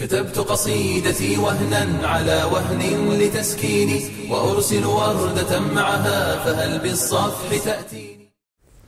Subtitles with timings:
[0.00, 2.80] كتبت قصيدتي وهنا على وهن
[3.20, 8.30] لتسكيني وأرسل وردة معها فهل بالصفح تأتيني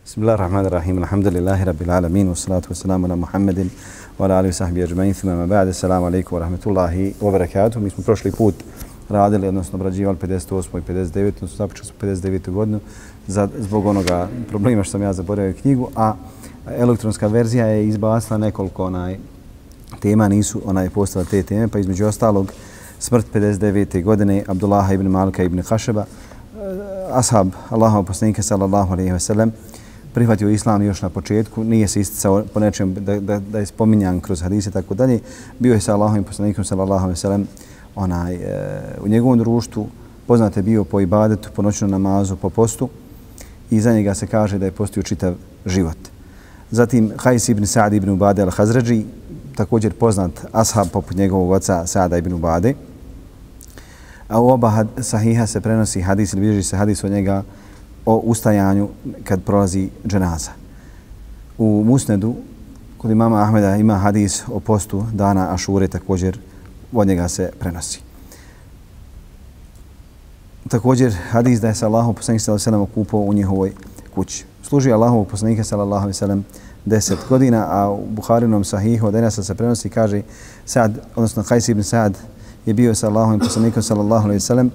[0.06, 3.68] بسم الله الرحمن الرحيم الحمد لله رب العالمين والصلاة والسلام على محمد
[4.18, 8.32] وعلى آله وصحبه أجمعين ثم ما بعد السلام عليكم ورحمة الله وبركاته Mi smo prošli
[8.32, 8.54] put
[9.08, 10.78] radili, odnosno obrađivali 58.
[10.78, 11.28] i 59.
[11.28, 12.50] odnosno započeli smo 59.
[12.50, 12.80] godinu
[13.26, 16.14] za, zbog onoga problema što sam ja zaboravio knjigu, a
[16.78, 19.18] elektronska verzija je izbacila nekoliko onaj
[19.99, 22.53] tema, nisu onaj postala te teme, pa između ostalog
[22.99, 24.03] smrt 59.
[24.03, 26.05] godine Abdullaha ibn Malika ibn Hašeba, e,
[27.11, 29.51] ashab Allahov poslanika sallallahu alejhi ve sellem
[30.13, 34.19] prihvatio islam još na početku, nije se isticao po nečem da, da, da je spominjan
[34.19, 35.19] kroz hadise i tako dalje.
[35.59, 37.47] Bio je sa Allahovim poslanikom sallallahu alejhi ve sellem
[37.95, 38.39] onaj, e,
[39.03, 39.87] u njegovom društvu,
[40.27, 42.89] poznate bio po ibadetu, po noćnom namazu, po postu
[43.69, 45.33] i za njega se kaže da je postio čitav
[45.65, 45.97] život.
[46.71, 49.03] Zatim Hajs ibn Sa'd ibn Ubade al-Hazređi,
[49.55, 52.73] također poznat ashab poput njegovog oca Sa'da ibn Ubade.
[54.27, 57.43] A u oba sahiha se prenosi hadis ili bilježi se hadis od njega
[58.05, 58.89] o ustajanju
[59.23, 60.51] kad prolazi dženaza.
[61.57, 62.35] U Musnedu,
[62.97, 66.39] kod imama Ahmeda ima hadis o postu dana Ašure, također
[66.93, 68.01] od njega se prenosi.
[70.69, 73.71] Također hadis da je se Allahov poslanik sallallahu alejhi ve okupao u njihovoj
[74.15, 74.45] kući.
[74.63, 76.45] Služi Allahov poslanika sallallahu alejhi ve sellem
[76.85, 80.21] 10 godina, a u Buharinom sahihu od Enesa se prenosi kaže
[80.65, 82.17] Sad, odnosno Hajs ibn Sad
[82.65, 84.71] je bio sa Allahovim poslanikom sallallahu alaihi ve sellem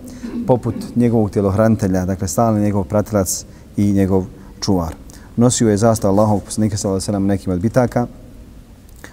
[0.47, 3.45] poput njegovog tjelohranitelja, dakle stalni njegov pratilac
[3.77, 4.25] i njegov
[4.61, 4.95] čuvar.
[5.37, 8.07] Nosio je zastav Allahovog poslanika sallallahu alaihi ve sellem nekim od bitaka.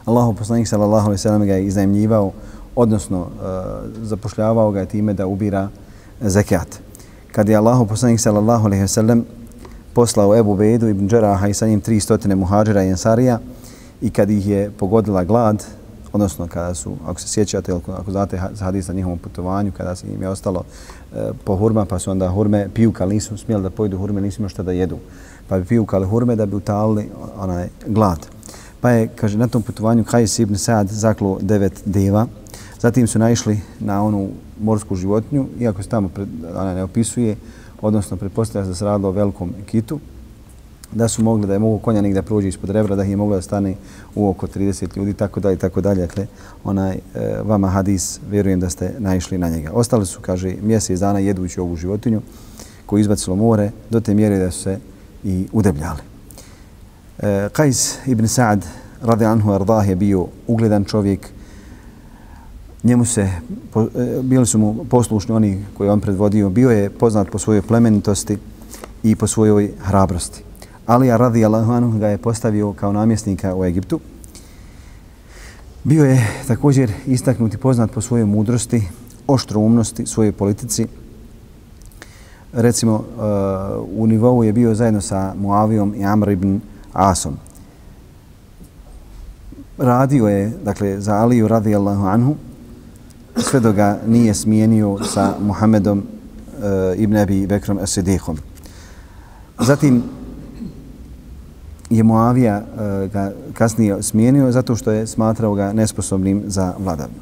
[0.05, 2.31] Allahov poslanik sallallahu alaihi ve sellem ga je iznajemljivao,
[2.75, 3.27] odnosno uh,
[4.01, 5.69] zapošljavao ga je time da ubira
[6.21, 6.79] zekat.
[7.31, 9.25] Kad je Allahov poslanik sallallahu alaihi ve sellem
[9.95, 13.39] poslao Ebu Bedu ibn Džeraha i sa njim 300 muhadžira i ensarija
[14.01, 15.63] i kad ih je pogodila glad,
[16.13, 20.21] odnosno kada su, ako se sjećate, ako znate hadis na njihovom putovanju, kada se im
[20.21, 20.63] je ostalo
[21.15, 24.49] e, po hurma, pa su onda hurme pijukali, nisu smjeli da pojedu hurme, nisu imali
[24.49, 24.97] šta da jedu.
[25.47, 28.27] Pa bi pijukali hurme da bi utalili onaj glad.
[28.81, 32.27] Pa je, kaže, na tom putovanju Kajs ibn Sad zaklo devet deva,
[32.85, 34.29] Zatim su naišli na onu
[34.61, 37.35] morsku životinju, iako se tamo pred, ona ne opisuje,
[37.85, 39.99] odnosno pretpostavlja da se radilo o velikom kitu,
[40.91, 43.41] da su mogli da je mogu konja negdje prođe ispod rebra, da je mogla da
[43.41, 43.75] stane
[44.15, 46.01] u oko 30 ljudi, tako dalje, tako dalje.
[46.01, 46.27] Dakle,
[46.63, 46.99] onaj, e,
[47.43, 49.71] vama hadis, vjerujem da ste naišli na njega.
[49.73, 52.21] Ostali su, kaže, mjesec dana jedući ovu životinju
[52.85, 54.79] koju izbacilo more, do te mjere da su se
[55.23, 56.01] i udebljali.
[57.19, 58.61] E, Kajs ibn Sa'ad,
[59.01, 61.29] radi anhu ardah, je bio ugledan čovjek,
[62.85, 63.29] njemu se,
[63.71, 67.61] po, e, bili su mu poslušni oni koji on predvodio, bio je poznat po svojoj
[67.61, 68.37] plemenitosti
[69.03, 70.43] i po svojoj hrabrosti.
[70.85, 73.99] Alija radi Allahu ga je postavio kao namjesnika u Egiptu.
[75.83, 78.83] Bio je također istaknut i poznat po svojoj mudrosti,
[79.27, 80.87] oštroumnosti, svojoj politici.
[82.53, 83.03] Recimo, uh,
[83.99, 86.59] u nivou je bio zajedno sa Muavijom i Amr ibn
[86.93, 87.37] Asom.
[89.77, 92.35] Radio je, dakle, za Aliju radi Allahu anhu,
[93.37, 98.37] sve do ga nije smijenio sa Muhammedom e, ibn Abi Bekrom Esedihom.
[99.59, 100.03] Zatim
[101.89, 107.15] je Muavija e, ga kasnije smijenio zato što je smatrao ga nesposobnim za vladavnu.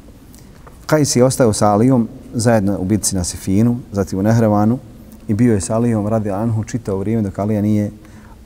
[0.86, 4.78] Kajs je ostao sa Alijom zajedno u bitci na Sifinu, zatim u Nehrevanu
[5.28, 7.90] i bio je sa Alijom radi Anhu čitao vrijeme dok Alija nije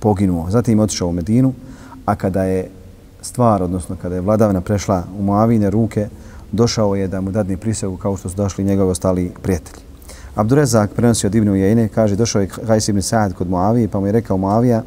[0.00, 0.50] poginuo.
[0.50, 1.52] Zatim je otišao u Medinu,
[2.06, 2.70] a kada je
[3.22, 6.08] stvar, odnosno kada je vladavna prešla u Muavijine ruke,
[6.53, 9.88] došao je da mu dadne prisegu kao što su došli njegovi ostali prijatelji.
[10.34, 14.06] Abdurezak prenosi od Ibnu Jejne, kaže, došao je Kajs ibn Sa'ad kod Moavije, pa mu
[14.06, 14.82] je rekao Moavija,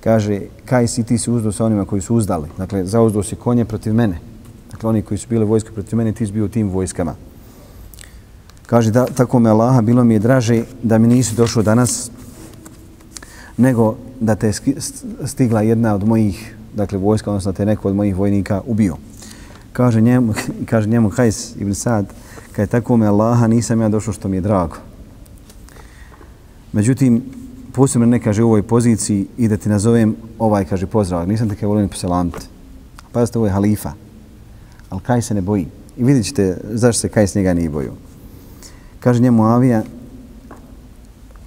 [0.00, 2.48] kaže, Kajs i ti si uzdao sa onima koji su uzdali.
[2.58, 4.18] Dakle, zauzdao si konje protiv mene.
[4.70, 7.14] Dakle, oni koji su bili vojske protiv mene, ti si bio u tim vojskama.
[8.66, 12.10] Kaže, da, tako me Allaha, bilo mi je draže da mi nisi došao danas,
[13.56, 14.52] nego da te
[15.26, 18.96] stigla jedna od mojih, dakle, vojska, odnosno da te neko od mojih vojnika ubio
[19.72, 20.34] kaže njemu,
[20.70, 22.06] kaže njemu Hajs ibn Sad,
[22.52, 24.76] kad je tako me Allaha, nisam ja došao što mi je drago.
[26.72, 27.22] Međutim,
[27.72, 31.28] posebno ne kaže u ovoj poziciji i da ti nazovem ovaj, kaže, pozdrav.
[31.28, 32.46] Nisam te kaj volim poselamiti.
[33.12, 33.92] Pazite, ovo je halifa.
[34.90, 35.66] Ali kaj se ne boji.
[35.96, 37.92] I vidjet ćete zašto se kaj s njega nije boju.
[39.00, 39.82] Kaže njemu Avija,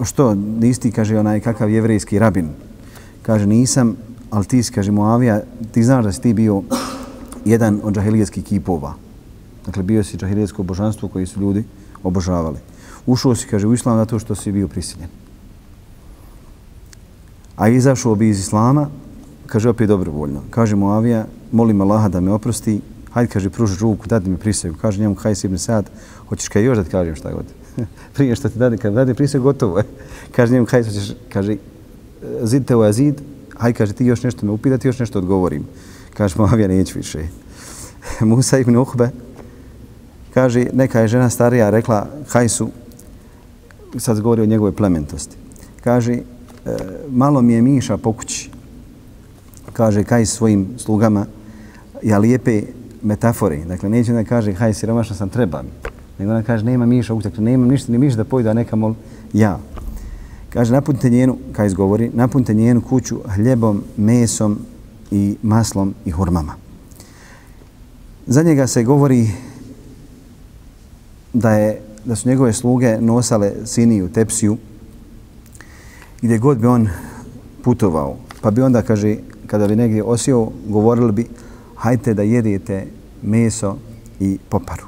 [0.04, 2.48] što, nisi kaže, onaj kakav jevrejski rabin.
[3.22, 3.96] Kaže, nisam,
[4.30, 5.40] ali ti, kaže mu Avija,
[5.72, 6.62] ti znaš da si ti bio
[7.44, 8.94] jedan od džahilijetskih kipova.
[9.66, 11.64] Dakle, bio si džahilijetsko božanstvo koje su ljudi
[12.02, 12.58] obožavali.
[13.06, 15.08] Ušao si, kaže, u islam zato što si bio prisiljen.
[17.56, 18.88] A izašao bi iz islama,
[19.46, 20.42] kaže opet dobrovoljno.
[20.50, 22.80] Kaže mu Avija, molim Allaha da me oprosti,
[23.12, 24.76] hajde, kaže, pruži ruku, dadi mi prisegu.
[24.80, 25.90] Kaže njemu hajde, ibn Sad,
[26.28, 27.44] hoćeš kaj još da ti kažem šta god.
[28.14, 29.84] Prije što ti dadi, kad dadi prisegu, gotovo je.
[30.36, 31.56] kaže njemu hajde, hoćeš, kaže,
[32.42, 33.20] zid te u azid,
[33.56, 35.66] hajde, kaže, ti još nešto me upita, ti još nešto odgovorim.
[36.14, 37.18] Kaže, Moavija, neću više.
[38.20, 39.10] Musa ibn Uhbe,
[40.34, 42.70] kaže, neka je žena starija rekla Hajsu,
[43.98, 45.36] sad govori o njegove plementosti.
[45.84, 46.22] Kaže, e,
[47.10, 48.50] malo mi je miša po kući.
[49.72, 51.26] Kaže, kaj svojim slugama,
[52.02, 52.62] ja lijepe
[53.02, 53.64] metafore.
[53.64, 55.68] Dakle, neće da kaže, haj, siromašna sam, treba mi.
[56.18, 58.76] Nego ona kaže, nema miša u dakle, nema ništa, ni miša da pojde, a neka
[58.76, 58.94] mol,
[59.32, 59.58] ja.
[60.50, 64.58] Kaže, napunite njenu, kaj izgovori, napunite njenu kuću hljebom, mesom
[65.14, 66.54] i maslom i hurmama.
[68.26, 69.30] Za njega se govori
[71.32, 74.56] da je da su njegove sluge nosale siniju, tepsiju,
[76.22, 76.88] gdje god bi on
[77.62, 78.16] putovao.
[78.40, 79.16] Pa bi onda, kaže,
[79.46, 81.26] kada bi negdje osio, govorili bi,
[81.76, 82.86] hajte da jedete
[83.22, 83.76] meso
[84.20, 84.84] i poparu.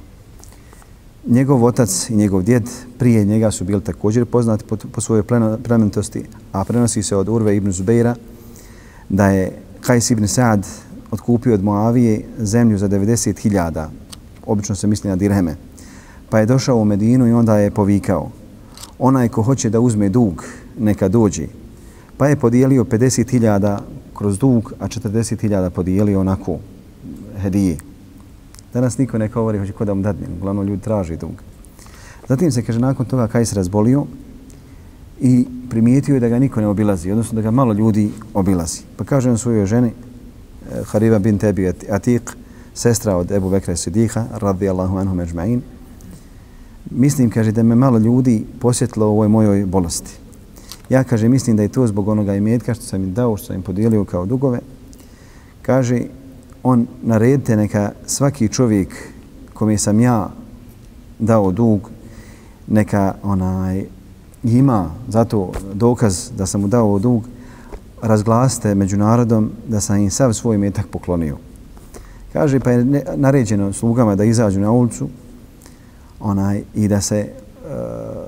[1.26, 5.22] Njegov otac i njegov djed prije njega su bili također poznati po, po svojoj
[5.64, 8.14] plemenitosti, a prenosi se od Urve ibn Zubeira
[9.08, 10.66] da je Kajs ibn Saad
[11.10, 13.86] otkupio od Moavije zemlju za 90.000,
[14.46, 15.56] obično se misli na dirheme.
[16.30, 18.30] Pa je došao u Medinu i onda je povikao,
[18.98, 20.44] onaj ko hoće da uzme dug,
[20.78, 21.48] neka dođi.
[22.16, 23.78] Pa je podijelio 50.000
[24.14, 26.58] kroz dug, a 40.000 podijelio onako
[27.38, 27.76] hedije.
[28.72, 31.42] Danas niko ne govori hoće ko da mu dadne, uglavnom ljudi traži dug.
[32.28, 34.06] Zatim se, kaže, nakon toga Kajs razbolio
[35.20, 38.80] i primijetio je da ga niko ne obilazi, odnosno da ga malo ljudi obilazi.
[38.96, 42.36] Pa kaže on svojoj ženi, eh, Hariba bin Tebi Atik,
[42.74, 45.60] sestra od Ebu Bekra Sidiha, radijallahu anhu međma'in,
[46.90, 50.12] mislim, kaže, da me malo ljudi posjetilo u ovoj mojoj bolesti.
[50.88, 53.56] Ja, kaže, mislim da je to zbog onoga imetka što sam im dao, što sam
[53.56, 54.58] im podijelio kao dugove.
[55.62, 56.02] Kaže,
[56.62, 58.94] on naredite neka svaki čovjek
[59.54, 60.30] kome sam ja
[61.18, 61.90] dao dug,
[62.66, 63.84] neka onaj
[64.44, 67.24] ima zato dokaz da sam mu dao dug,
[68.02, 71.36] razglaste među narodom da sam im sav svoj metak poklonio.
[72.32, 75.08] Kaže, pa je naređeno slugama da izađu na ulicu
[76.20, 77.70] onaj, i da se uh,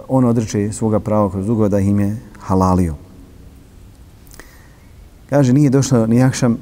[0.08, 2.94] on odreče svoga prava kroz dugo da im je halalio.
[5.30, 6.56] Kaže, nije došlo ni Jakšam,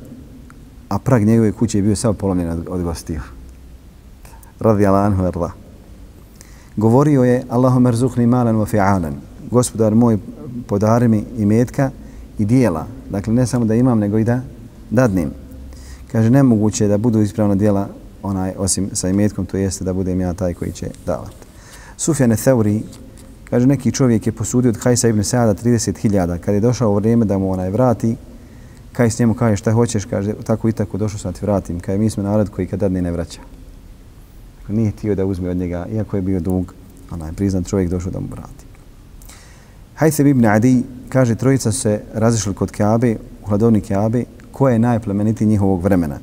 [0.88, 3.20] a prag njegove kuće je bio sav polomljen od, gostiju.
[4.60, 5.50] Radi Allahanhu arda.
[6.76, 9.12] Govorio je Allahum erzuhni malan wa fi'alan.
[9.50, 10.18] Gospodar moj,
[10.66, 11.90] podari mi i metka
[12.38, 12.86] i dijela.
[13.10, 14.40] Dakle, ne samo da imam, nego i da
[14.90, 15.30] dadnim.
[16.12, 17.88] Kaže, nemoguće da budu ispravna dijela
[18.22, 21.46] onaj, osim sa imetkom, to jeste da budem ja taj koji će davati.
[21.96, 22.82] Sufjane Theuri,
[23.50, 26.38] kaže, neki čovjek je posudio od Kajsa ibn Sada 30.000.
[26.38, 28.16] Kad je došao vrijeme da mu onaj vrati,
[28.92, 31.80] Kajs njemu kaže šta hoćeš, kaže tako i tako došao sam ti vratim.
[31.80, 33.40] Kaže mi smo narod koji kad dadne ne vraća.
[34.60, 36.74] Dakle, nije htio da uzme od njega, iako je bio dug,
[37.10, 38.65] onaj priznat čovjek došao da mu vrati.
[39.96, 45.46] Hajse ibn Adi kaže trojica se razišli kod Kaabe, u hladovni Kaabe, ko je najplemeniti
[45.46, 46.18] njihovog vremena.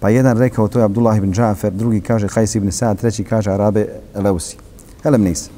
[0.00, 3.50] Pa jedan rekao to je Abdullah ibn Džafer, drugi kaže Hajs ibn Sa'ad, treći kaže
[3.50, 4.56] Arabe Eleusi.
[5.04, 5.50] Elem nis.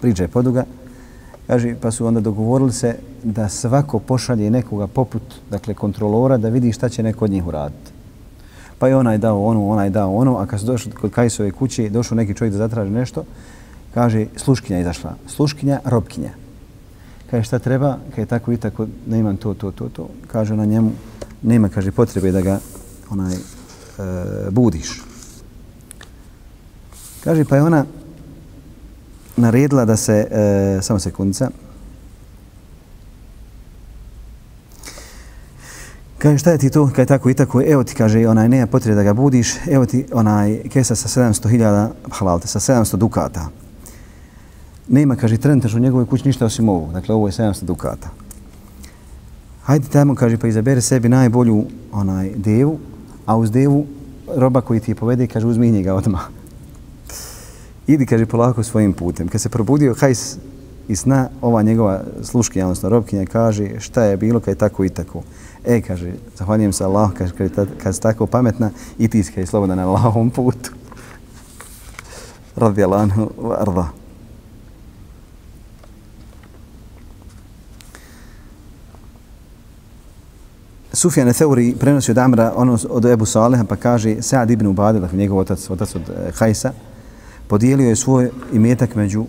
[0.00, 0.64] Priča je poduga.
[1.46, 6.72] Kaže, pa su onda dogovorili se da svako pošalje nekoga poput, dakle, kontrolora da vidi
[6.72, 7.90] šta će neko od njih uraditi.
[8.78, 11.88] Pa je onaj dao ono, onaj dao ono, a kad su došli kod Kajsove kuće,
[11.88, 13.24] došao neki čovjek da zatraži nešto,
[13.94, 15.14] kaže, sluškinja izašla.
[15.26, 16.43] Sluškinja, robkinja.
[17.34, 17.98] Kaže, šta treba?
[18.14, 20.08] Kaže, tako i tako, ne imam to, to, to, to.
[20.26, 20.92] Kaže na njemu,
[21.42, 22.58] nema, kaže, potrebe da ga
[23.10, 23.40] onaj, e,
[24.50, 25.02] budiš.
[27.24, 27.84] Kaže, pa je ona
[29.36, 31.50] naredila da se, e, samo sekundica,
[36.18, 36.90] Kaže, šta je ti to?
[36.94, 37.62] Kaže, tako i tako.
[37.66, 39.54] Evo ti, kaže, onaj, nema potrebe da ga budiš.
[39.66, 43.63] Evo ti, onaj, kesa sa 700.000, halalte, sa 700 dukata.
[44.88, 46.92] Nema, kaže, trenutačno u njegovoj kući ništa osim ovo.
[46.92, 48.08] Dakle, ovo je 700 dukata.
[49.62, 52.78] Hajde tamo, kaže, pa izabere sebi najbolju onaj devu,
[53.26, 53.86] a uz devu
[54.36, 56.28] roba koji ti je povede, kaže, uzmi njega odmah.
[57.86, 59.28] Idi, kaže, polako svojim putem.
[59.28, 60.36] Kad se probudio Hajs
[60.88, 64.88] iz sna, ova njegova sluškinja, odnosno robkinja, kaže šta je bilo, kad je tako i
[64.88, 65.22] tako.
[65.64, 69.76] E, kaže, zahvaljujem se Allah, kaže, kad, kad si tako pametna, i ti si slobodan
[69.76, 70.70] na Allahovom putu.
[72.56, 74.03] Radi Allahu arda.
[80.94, 85.18] Sufjan Theuri prenosi od Amra ono od Ebu Saleha pa kaže Sa'd ibn Ubade, dakle
[85.18, 86.72] njegov otac, otac od e, Hajsa,
[87.48, 89.24] podijelio je svoj imetak među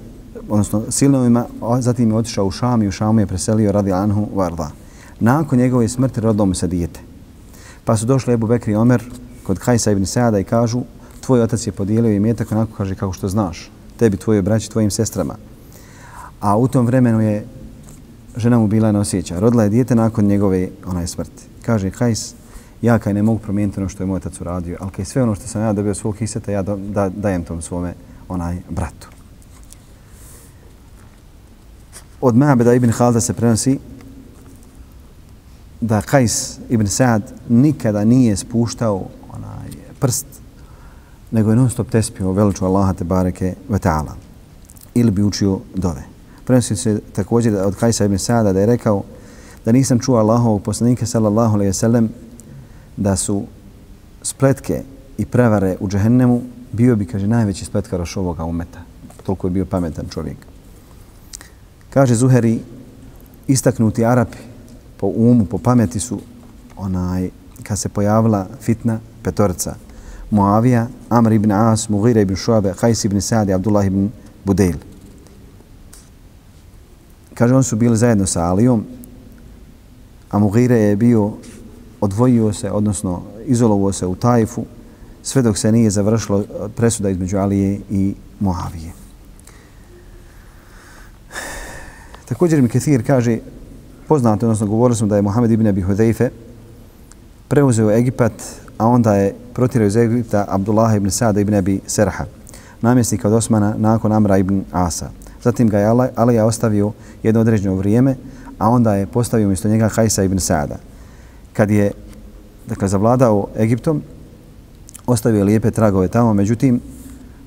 [0.50, 1.46] odnosno silovima,
[1.80, 4.72] zatim je otišao u Šam i u Šamu je preselio radi Anhu Varda.
[5.20, 7.00] Nakon njegove smrti rodilo mu se dijete.
[7.86, 9.04] Pa su došli Ebu Bekri i Omer
[9.44, 10.82] kod Kajsa ibn Sada i kažu
[11.22, 15.36] tvoj otac je podijelio imetak onako kaže kako što znaš, tebi, tvojoj braći, tvojim sestrama.
[16.40, 17.46] A u tom vremenu je
[18.38, 19.40] žena mu bila nosjeća.
[19.40, 21.44] Rodila je dijete nakon njegove onaj smrti.
[21.66, 22.34] Kaže Kajs,
[22.82, 25.36] ja kaj ne mogu promijeniti ono što je moj otac uradio, ali kaj sve ono
[25.36, 27.94] što sam ja dobio svog kiseta, ja da, da, dajem tom svome
[28.30, 29.08] onaj bratu.
[32.22, 33.80] Od Ma'beda ibn Halda se prenosi
[35.82, 40.26] da Kajs ibn Sa'ad nikada nije spuštao onaj prst,
[41.32, 44.14] nego je non stop tespio veliču Allaha te bareke ve ta'ala.
[44.94, 46.15] Ili bi učio dove.
[46.46, 49.04] Prenosi se također od Kajsa ibn Sa'ada da je rekao
[49.66, 52.10] da nisam čuo Allahovog poslanika sallallahu alejhi ve sellem
[52.98, 53.44] da su
[54.22, 54.84] spletke
[55.18, 58.80] i prevare u džehennemu bio bi, kaže, najveći spletkaraš ovoga umeta.
[59.24, 60.38] Toliko je bio pametan čovjek.
[61.90, 62.60] Kaže Zuheri,
[63.48, 64.38] istaknuti Arapi
[64.98, 66.20] po umu, po pameti su
[66.78, 67.30] onaj,
[67.64, 69.76] kad se pojavila fitna petorca,
[70.32, 74.10] Muavija, Amr ibn As, Mughira ibn Šuabe, Hajs ibn Sa'di, Abdullah ibn
[74.46, 74.95] Budail.
[77.36, 78.84] Kaže, oni su bili zajedno sa Alijom,
[80.32, 81.32] a Mughira je bio,
[82.02, 84.66] odvojio se, odnosno izolovao se u Tajfu,
[85.24, 88.92] sve dok se nije završilo eh, presuda između Alije i Muavije.
[92.26, 93.38] Također mi Ketir kaže,
[94.08, 96.30] poznato, odnosno govorili smo da je Mohamed ibn Abi Hudejfe
[97.48, 98.34] preuzeo Egipat,
[98.78, 102.26] a onda je protirao iz Egipta Abdullah ibn Sada ibn Abi Serha,
[102.82, 105.10] namjesnika od Osmana nakon Amra ibn Asa.
[105.46, 106.92] Zatim ga je Alija ostavio
[107.24, 108.16] jedno određeno vrijeme,
[108.58, 110.76] a onda je postavio umjesto njega Hajsa ibn Sada.
[111.54, 111.92] Kad je
[112.68, 114.02] dakle, zavladao Egiptom,
[115.08, 116.82] ostavio lijepe tragove tamo, međutim,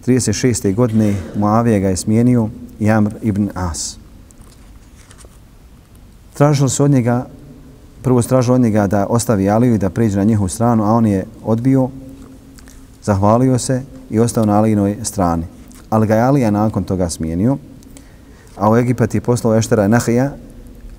[0.07, 0.75] 36.
[0.75, 2.49] godine Muavije ga je smijenio
[2.81, 3.97] Jamr ibn As.
[6.35, 7.27] Tražilo se od njega,
[8.03, 11.07] prvo stražilo od njega da ostavi Aliju i da pređe na njihovu stranu, a on
[11.07, 11.89] je odbio,
[13.03, 15.45] zahvalio se i ostao na Alijinoj strani.
[15.91, 17.59] Ali ga je Alija nakon toga smijenio,
[18.59, 20.31] a u Egipat je poslao Eštera Nahija,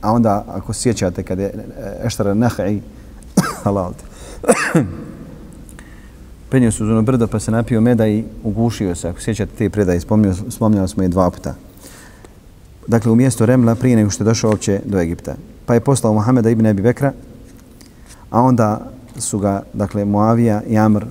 [0.02, 2.82] a onda, ako sjećate, kada je e, Eštera Nahij,
[3.64, 4.06] halal te,
[6.50, 9.10] penio se uz brdo pa se napio meda i ugušio se.
[9.10, 10.00] Ako sjećate te predaje,
[10.50, 11.56] spomnjali smo je dva puta.
[12.88, 15.36] Dakle, u mjesto Remla prije nego što je došao uopće do Egipta.
[15.66, 17.14] Pa je poslao Muhameda ibn Abi Bekra,
[18.30, 21.08] a onda su ga, dakle, Muavija i Amr e,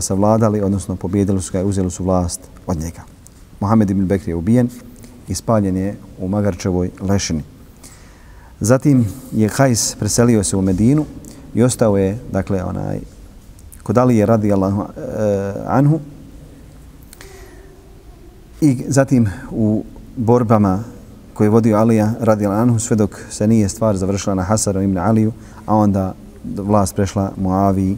[0.00, 3.02] savladali, odnosno pobjedili su ga i uzeli su vlast od njega.
[3.60, 4.68] Mohamed ibn Bekri je ubijen
[5.32, 7.42] i spaljen je u Magarčevoj lešini.
[8.60, 11.06] Zatim je Hajs preselio se u Medinu
[11.54, 13.00] i ostao je, dakle, onaj,
[13.82, 16.00] kod Ali je radi Allah e, eh, anhu
[18.60, 19.84] i zatim u
[20.16, 20.84] borbama
[21.34, 24.82] koje je vodio Alija radi Allah anhu sve dok se nije stvar završila na Hasaru
[24.82, 25.32] ibn Aliju,
[25.66, 26.14] a onda
[26.56, 27.96] vlast prešla Muavi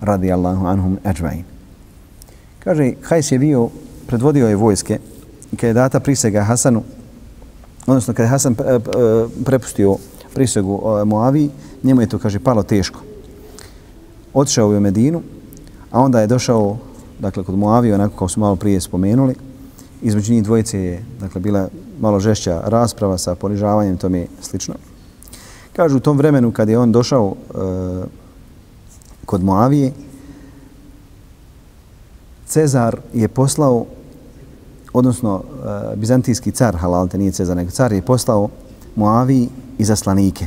[0.00, 1.44] radi Allahu anhum ajma'in.
[2.64, 3.68] Kaže, Hajs je bio,
[4.06, 4.98] predvodio je vojske
[5.56, 6.82] kada je data prisega Hasanu,
[7.86, 8.80] odnosno kada je Hasan eh, eh,
[9.44, 9.96] prepustio
[10.34, 11.50] prisegu eh, Muavi,
[11.82, 13.00] njemu je to, kaže, palo teško
[14.34, 15.22] otišao je u Medinu,
[15.90, 16.76] a onda je došao,
[17.18, 19.34] dakle, kod Moavije, onako kao su malo prije spomenuli,
[20.02, 21.68] između njih dvojice je, dakle, bila
[22.00, 24.74] malo žešća rasprava sa ponižavanjem, to mi je slično.
[25.72, 27.54] Kažu, u tom vremenu kad je on došao e,
[29.26, 29.92] kod Moavije,
[32.46, 33.86] Cezar je poslao,
[34.92, 38.48] odnosno e, bizantijski car, halalte, nije Cezar, nego car je poslao
[39.78, 40.46] i zaslanike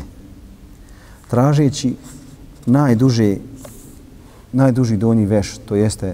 [1.33, 1.95] tražeći
[2.65, 3.37] najduže
[4.51, 6.13] najduži donji veš, to jeste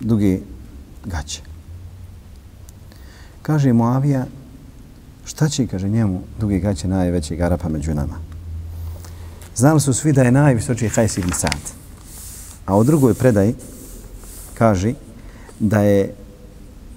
[0.00, 0.42] dugi
[1.04, 1.42] gaće.
[3.42, 4.26] Kaže Moavija,
[5.24, 8.18] šta će, kaže njemu, dugi gaće najvećeg Arapa među nama.
[9.56, 11.62] Znali su svi da je najvisočiji Hajs ibn Sad.
[12.66, 13.54] A u drugoj predaji
[14.58, 14.94] kaže
[15.60, 16.14] da je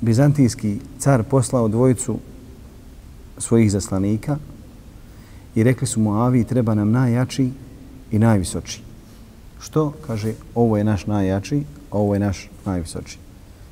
[0.06, 2.20] bizantijski car poslao dvojicu
[3.38, 4.38] svojih zaslanika
[5.56, 7.50] i rekli su Moaviji treba nam najjači
[8.12, 8.82] i najvisoči.
[9.60, 9.94] Što?
[10.08, 13.18] Kaže, ovo je naš najjači, ovo je naš najvisoči.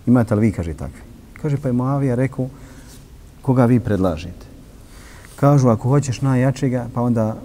[0.07, 1.01] Imate li vi, kaže, takvi?
[1.41, 2.49] Kaže, pa je Moavija rekao,
[3.41, 4.45] koga vi predlažete?
[5.35, 7.37] Kažu, ako hoćeš najjačega, pa onda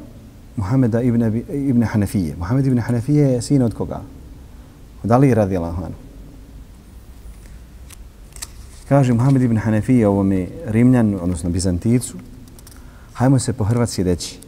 [0.57, 2.37] Muhameda ibn, ibn Hanefije.
[2.39, 4.01] Muhammed ibn Hanefije je sin od koga?
[5.05, 6.08] Od Ali radi Allahanu.
[8.89, 12.17] Kaže Muhammed ibn Hanefija ovome Rimljan, odnosno Bizanticu,
[13.13, 14.39] hajmo se po Hrvatski reći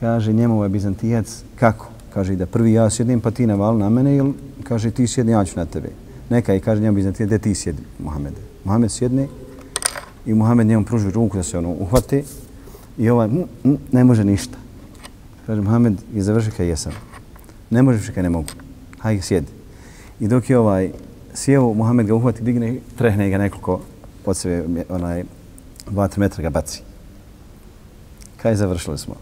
[0.00, 1.88] kaže njemu ovaj Bizantijac, kako?
[2.14, 5.44] Kaže da prvi ja sjedim pa ti naval na mene ili kaže ti sjedni, ja
[5.44, 5.88] ću na tebe.
[6.30, 8.32] Neka i kaže njemu Bizantijac, gdje ti sjedi, Muhammed?
[8.64, 9.28] Muhammed sjedne
[10.26, 12.22] i Muhammed njemu pruži ruku da se ono uhvate
[12.98, 14.58] i ovaj m, m, ne može ništa.
[15.46, 16.92] Kaže Muhammed i završi kaj jesam.
[17.70, 18.52] Ne možeš, kaj ne mogu.
[18.98, 19.52] Hajde, sjedi.
[20.20, 20.92] I dok je ovaj
[21.34, 23.80] sjeo, Muhammed ga uhvati, digne, trehne ga nekoliko
[24.26, 25.24] od sebe, onaj,
[25.90, 26.82] dva, tri metra ga baci.
[28.42, 29.14] Kaj završili smo?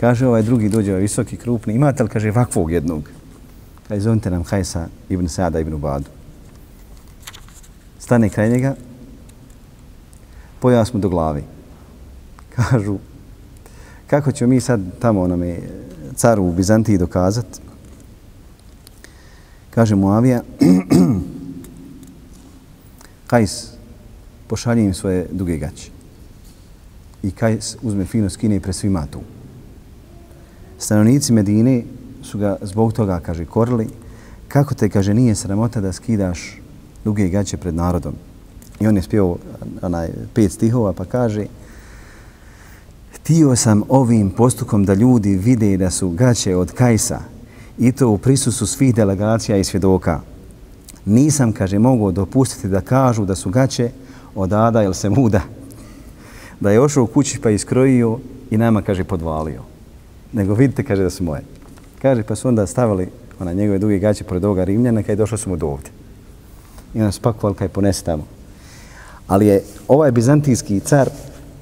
[0.00, 3.10] Kaže ovaj drugi dođe, ovaj visoki, krupni, imate li, kaže, vakvog jednog?
[3.88, 6.10] Kaj zovite nam Hajsa ibn Sada ibn Ubadu.
[7.98, 8.74] Stane kraj njega,
[10.60, 11.42] pojas mu do glavi.
[12.56, 12.98] Kažu,
[14.06, 15.58] kako ćemo mi sad tamo onome
[16.16, 17.63] caru u Bizantiji dokazati
[19.74, 20.42] Kaže Muavija,
[23.30, 23.66] Kajs,
[24.46, 25.90] pošalje im svoje duge gaće.
[27.22, 29.20] I Kajs uzme fino skine i pre svima tu.
[30.78, 31.82] Stanovnici Medine
[32.22, 33.88] su ga zbog toga, kaže, korili.
[34.48, 36.60] Kako te, kaže, nije sramota da skidaš
[37.04, 38.14] duge gaće pred narodom?
[38.80, 39.36] I on je spio
[39.82, 41.46] onaj pet stihova pa kaže
[43.14, 47.33] Htio sam ovim postukom da ljudi vide da su gaće od Kajsa
[47.78, 50.20] i to u prisusu svih delegacija i svjedoka.
[51.04, 53.90] Nisam, kaže, mogao dopustiti da kažu da su gaće
[54.34, 55.40] od Ada ili se muda.
[56.60, 58.18] Da je ošao u kući pa iskrojio
[58.50, 59.62] i nama, kaže, podvalio.
[60.32, 61.42] Nego vidite, kaže, da su moje.
[62.02, 63.08] Kaže, pa su onda stavili
[63.40, 65.90] ona njegove duge gaće pored ovoga Rimljana kada je došao su mu do ovdje.
[66.94, 68.26] I onda spakovali kada je ponese tamo.
[69.26, 71.10] Ali je ovaj bizantijski car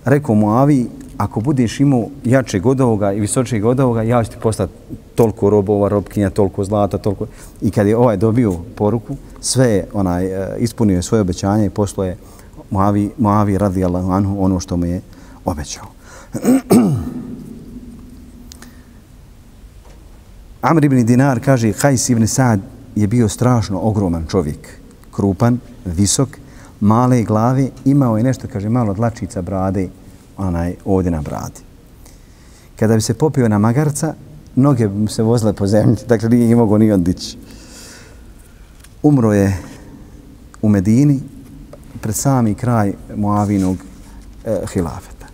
[0.04, 0.88] rekao mu Avi,
[1.22, 4.72] ako budeš imao jače godovoga i visočeg od ovoga, ja ću ti postati
[5.14, 7.26] toliko robova, robkinja, toliko zlata, toliko...
[7.60, 11.70] I kad je ovaj dobio poruku, sve je onaj, e, ispunio ispunio svoje obećanje i
[11.70, 12.16] poslo je
[12.70, 15.00] Moavi, Moavi radi anhu ono što mu je
[15.44, 15.86] obećao.
[20.70, 22.60] Amr ibn Dinar kaže, Hajs ibn Sa'd
[22.96, 24.68] je bio strašno ogroman čovjek,
[25.10, 26.28] krupan, visok,
[26.80, 29.88] male glave, imao je nešto, kaže, malo dlačica brade,
[30.46, 31.60] onaj, ovdje na bradi.
[32.76, 34.14] Kada bi se popio na magarca,
[34.56, 37.38] noge bi mu se vozile po zemlji, dakle nije ih mogo ni on dići.
[39.02, 39.58] Umro je
[40.62, 41.20] u Medini
[42.00, 43.76] pred sami kraj Muavinog
[44.44, 45.26] e, hilafeta.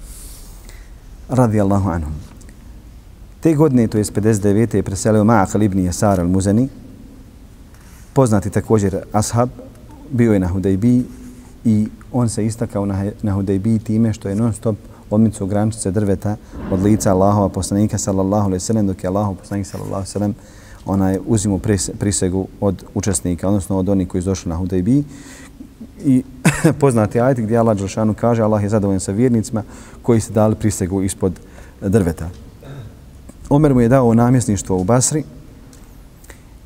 [1.29, 2.13] Radi Allahu anhum.
[3.41, 4.75] Te godine, to je 59.
[4.75, 6.69] je preselio Ma'akal ibn Jasar al-Muzani,
[8.13, 9.49] poznati također ashab,
[10.11, 11.05] bio je na Hudajbi
[11.65, 14.77] i on se istakao na, na Hudajbi time što je non stop
[15.11, 16.37] odmicu grančice drveta
[16.71, 20.13] od lica Allahova poslanika sallallahu alejhi ve sellem dok je Allahov poslanik sallallahu alejhi ve
[20.13, 20.35] sellem
[20.87, 21.61] onaj uzimu
[21.99, 25.05] prisegu od učesnika odnosno od onih koji su došli na Hudejbi
[26.05, 26.23] i
[26.81, 29.63] poznati ajet gdje Allah dželešanu kaže Allah je zadovoljan sa vjernicima
[30.03, 31.41] koji su dali prisegu ispod
[31.81, 32.29] drveta.
[33.49, 35.25] Omer mu je dao namjesništvo u Basri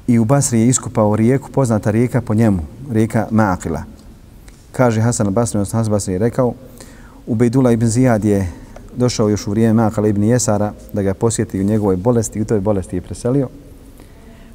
[0.06, 2.58] i u Basri je iskupao rijeku, poznata rijeka po njemu,
[2.90, 3.82] rijeka Ma'akila.
[4.72, 6.54] Kaže Hasan al-Basri, odnosno Hasan al-Basri je rekao,
[7.26, 8.48] Ubejdula ibn Zijad je
[8.96, 12.44] došao još u vrijeme Mahala ibn Jesara da ga posjeti u njegovoj bolesti i u
[12.44, 13.48] toj bolesti je preselio.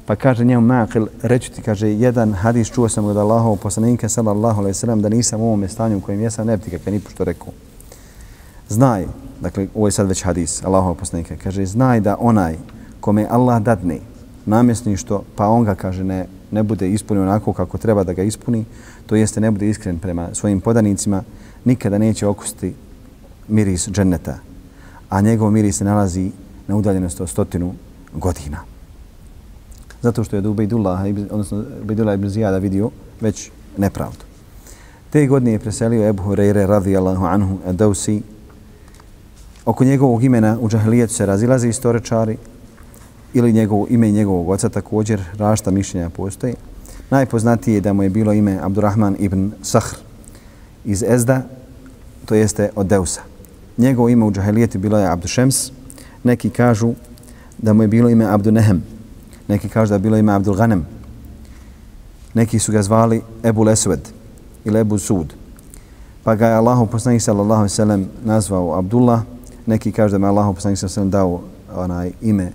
[0.06, 4.60] Pa kaže njemu Ma'akil, reći ti, kaže, jedan hadis čuo sam od Allahov poslanika sallallahu
[4.60, 7.00] alaihi sallam da nisam u ovome stanju u kojem jesam, ne bi ti kakve ni
[7.00, 7.52] pošto rekao.
[8.68, 9.06] Znaj,
[9.40, 12.56] dakle, ovo je sad već hadis Allahov poslanika, kaže, znaj da onaj
[13.00, 13.98] kome Allah dadne
[14.46, 18.64] namjesništvo, pa on ga, kaže, ne, ne bude ispunio onako kako treba da ga ispuni,
[19.06, 21.22] to jeste ne bude iskren prema svojim podanicima,
[21.64, 22.74] nikada neće okusti
[23.48, 24.38] miris dženneta,
[25.10, 26.30] a njegov miris se nalazi
[26.66, 27.74] na udaljenosti od stotinu
[28.12, 28.58] godina.
[30.02, 32.90] Zato što je do Ubejdullah, odnosno Ubejdullah ibn Zijada vidio
[33.20, 34.24] već nepravdu.
[35.10, 38.22] Te godine je preselio Ebu Hureyre radijallahu anhu Adausi.
[39.64, 42.36] Oko njegovog imena u džahilijetu se razilaze istoričari
[43.34, 46.54] ili njegovo ime i njegovog oca također rašta mišljenja postoje.
[47.10, 50.07] Najpoznatije je da mu je bilo ime Abdurrahman ibn Sahr
[50.88, 51.42] iz Ezda,
[52.24, 53.20] to jeste od Deusa.
[53.78, 55.70] Njegovo ime u džahilijetu bilo je Abdušems.
[56.24, 56.94] Neki kažu
[57.58, 58.82] da mu je bilo ime Abdunehem.
[59.48, 60.86] Neki kažu da je bilo ime Abdul Ghanem.
[62.34, 64.08] Neki su ga zvali Ebu Lesved
[64.64, 65.34] ili Ebu Sud.
[66.24, 69.22] Pa ga je Allahu poslanik sallallahu alejhi ve sellem nazvao Abdullah.
[69.66, 71.40] Neki kažu da mu Allahu poslanik sallallahu alejhi ve sellem
[71.74, 72.52] dao onaj ime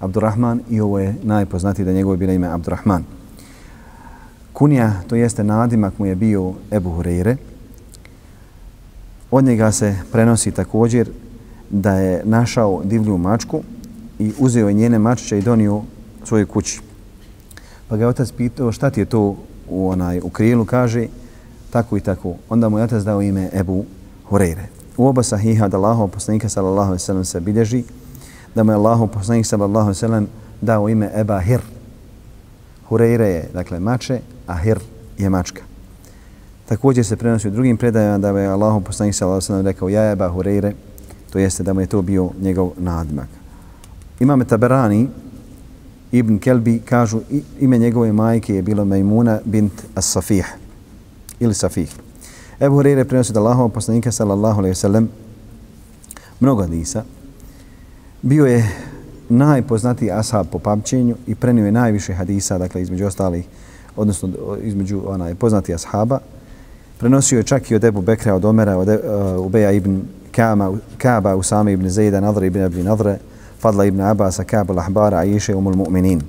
[0.00, 3.04] Abdurrahman i ovo je najpoznatiji da njegovo je bilo ime Abdurrahman.
[4.52, 7.36] Kunija, to jeste nadimak mu je bio Ebu Hureyre.
[9.30, 11.10] Od njega se prenosi također
[11.70, 13.62] da je našao divlju mačku
[14.18, 15.82] i uzeo njene mačiće i donio
[16.24, 16.80] svoje kući.
[17.88, 19.36] Pa ga je otac pitao šta ti je to
[19.68, 21.06] u, onaj, u krilu, kaže
[21.70, 22.34] tako i tako.
[22.48, 23.84] Onda mu je otac dao ime Ebu
[24.30, 24.66] Hureyre.
[24.96, 27.84] U oba sahiha da Allaho poslanika sallallahu alaihi sallam se bilježi
[28.54, 30.26] da mu je Allaho poslanik sallallahu alaihi sallam
[30.60, 31.60] dao ime Eba Hir.
[32.88, 34.78] Hureyre je, dakle, mače, a Hir
[35.18, 35.65] je mačka.
[36.68, 40.10] Također se prenosi u drugim predajama da je Allahom poslanik sallallahu ve sellem rekao ja
[40.10, 40.72] Eba Hureyre,
[41.30, 43.28] to jeste da mu je to bio njegov nadmak.
[44.20, 45.08] Imam Taberani
[46.12, 47.20] ibn Kelbi kažu
[47.60, 50.44] ime njegove majke je bilo Majmuna bint As-Safih
[51.40, 51.94] ili Safih.
[52.60, 55.08] Ebu Hureyre prenosi da Allahov poslanika sallallahu alejhi ve sellem
[56.40, 57.04] mnogo hadisa
[58.22, 58.70] bio je
[59.28, 63.46] najpoznatiji ashab po pamćenju i prenio je najviše hadisa, dakle između ostalih,
[63.96, 64.28] odnosno
[64.62, 66.18] između onaj poznati ashaba.
[66.98, 71.36] Prenosio je čak i od Ebu Bekra, od Omera, od uh, Ubeja ibn Kama, Kaba,
[71.36, 73.16] Usama ibn Zejda, Nadra ibn Abi Nadra,
[73.60, 76.20] Fadla ibn Abasa, Kaba, Lahbara, Aisha, Umul Mu'minin.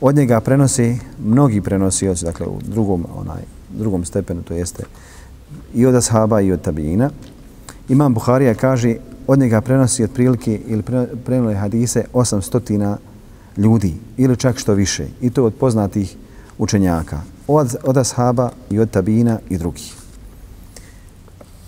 [0.00, 4.84] Od njega prenosi, mnogi prenosioci, dakle u drugom, onaj, drugom stepenu, to jeste
[5.74, 7.10] i od ashaba i od tabijina.
[7.88, 10.82] Imam Buharija kaže od njega prenosi otprilike ili
[11.24, 12.96] prenuli hadise 800
[13.56, 16.16] ljudi ili čak što više i to od poznatih
[16.58, 19.94] učenjaka od, od ashaba i od tabina i drugih.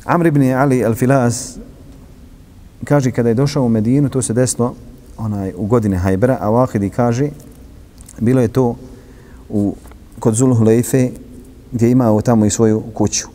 [0.05, 1.59] Amr ibn Ali al-Filaz
[2.85, 4.75] kaže kada je došao u Medinu, to se desilo
[5.17, 7.31] onaj, u godine Hajbera, a Wahidi kaže
[8.21, 8.77] bilo je to
[9.49, 9.75] u,
[10.19, 11.11] kod Zulhulejfe
[11.73, 13.29] gdje je imao tamo i svoju kuću.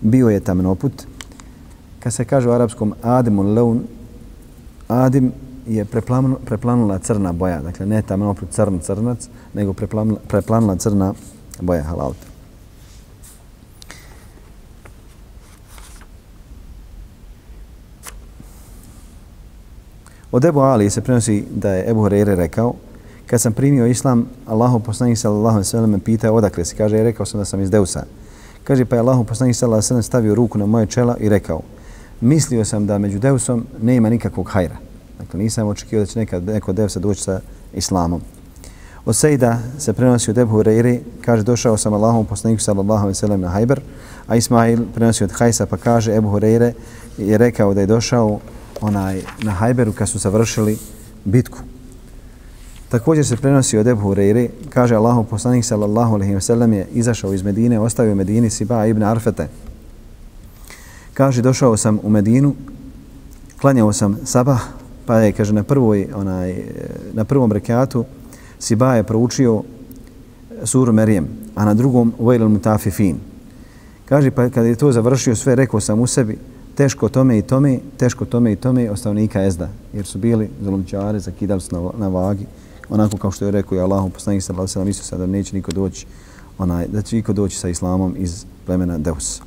[0.00, 0.92] Bio je tamnoput,
[2.00, 3.82] kad se kaže u arapskom adimun leun,
[4.88, 5.32] adim
[5.66, 5.84] je
[6.44, 7.62] preplanula, crna boja.
[7.62, 11.14] Dakle, ne tamnoput, crn crnac, nego preplanila, preplanila crna
[11.60, 12.26] boja halalta.
[20.32, 22.74] Od Ebu Ali se prenosi da je Ebu Hurere rekao
[23.26, 26.76] kad sam primio islam, Allahu poslanik sallallahu alejhi ve sellem pitao odakle si.
[26.76, 28.04] Kaže, rekao sam da sam iz Deusa.
[28.64, 31.28] Kaže, pa je Allahu poslanik sallallahu alejhi ve sellem stavio ruku na moje čela i
[31.28, 31.60] rekao:
[32.20, 34.76] mislio sam da među Deusom nema nikakvog hajra.
[35.18, 37.40] Dakle, nisam očekio da će nekad neko Deusa doći sa
[37.74, 38.20] Islamom.
[39.08, 43.40] Od Sejda se prenosi od Ebu Hureyri, kaže, došao sam Allahom poslaniku sallallahu alaihi sallam
[43.40, 43.80] na Hajber,
[44.26, 46.72] a Ismail prenosi od Hajsa, pa kaže, Ebu Hureyre
[47.18, 48.40] je rekao da je došao
[48.80, 50.78] onaj na Hajberu kad su završili
[51.24, 51.58] bitku.
[52.88, 57.42] Također se prenosi od Ebu Hureyri, kaže Allahom poslanik sallallahu alaihi sallam je izašao iz
[57.42, 59.48] Medine, ostavio Medini Siba ibn Arfete,
[61.14, 62.54] Kaže, došao sam u Medinu,
[63.60, 64.60] klanjao sam sabah,
[65.06, 66.56] pa je, kaže, na, prvoj, onaj,
[67.12, 68.04] na prvom rekatu
[68.58, 69.62] Siba je proučio
[70.64, 73.16] suru Merijem, a na drugom Vajlal Mutafifin.
[74.04, 76.38] Kaže, pa kada je to završio sve, rekao sam u sebi,
[76.74, 81.60] teško tome i tome, teško tome i tome, ostavnika ezda, jer su bili zalomčari, zakidali
[81.60, 82.46] su na, na vagi,
[82.90, 85.72] onako kao što je rekao i Allahom poslanih sallahu sallam, mislio sam da neće niko
[85.72, 86.06] doći,
[86.58, 89.42] onaj, da će niko doći sa islamom iz plemena Deus.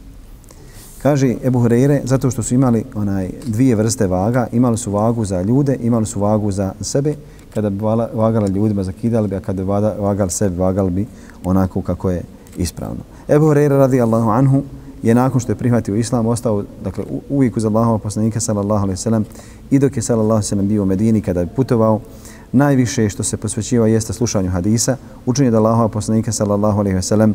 [1.01, 5.41] Kaže Ebu Hureyre, zato što su imali onaj dvije vrste vaga, imali su vagu za
[5.41, 7.15] ljude, imali su vagu za sebe,
[7.53, 7.83] kada bi
[8.13, 11.05] vagala ljudima, zakidali bi, a kada bi vagal sebi, vagal bi
[11.43, 12.21] onako kako je
[12.57, 13.03] ispravno.
[13.27, 14.63] Ebu Hureyre radi Allahu anhu
[15.03, 19.25] je nakon što je prihvatio islam ostao dakle, uvijek uz Allahova poslanika sallallahu alaihi sallam
[19.71, 21.99] i dok je sallallahu alaihi sallam bio u Medini kada je putovao,
[22.51, 27.33] najviše što se posvećiva jeste slušanju hadisa, učenje da Allahova poslanika sallallahu alaihi sallam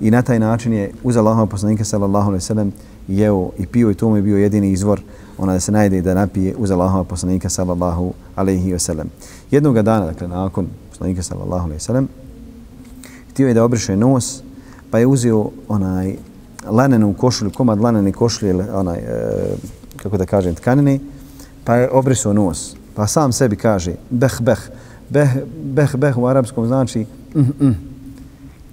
[0.00, 2.72] i na taj način je uz Allahova poslanika sallallahu alaihi sallam
[3.08, 5.00] jeo i pio i to mu je bio jedini izvor
[5.38, 9.08] ona da se najde i da napije uz Allahova poslanika sallallahu alaihi wa sallam.
[9.50, 12.08] Jednog dana, dakle, nakon poslanika sallallahu alaihi wa sallam,
[13.30, 14.42] htio je da obriše nos,
[14.90, 16.16] pa je uzeo onaj
[16.66, 19.06] lanenu košulju, komad lanene košulje, onaj, e,
[19.96, 20.98] kako da kažem, tkanine,
[21.64, 22.76] pa je obrisao nos.
[22.94, 24.58] Pa sam sebi kaže, beh, beh,
[25.10, 25.30] beh,
[25.62, 27.76] beh, beh u arapskom znači, mm, mm.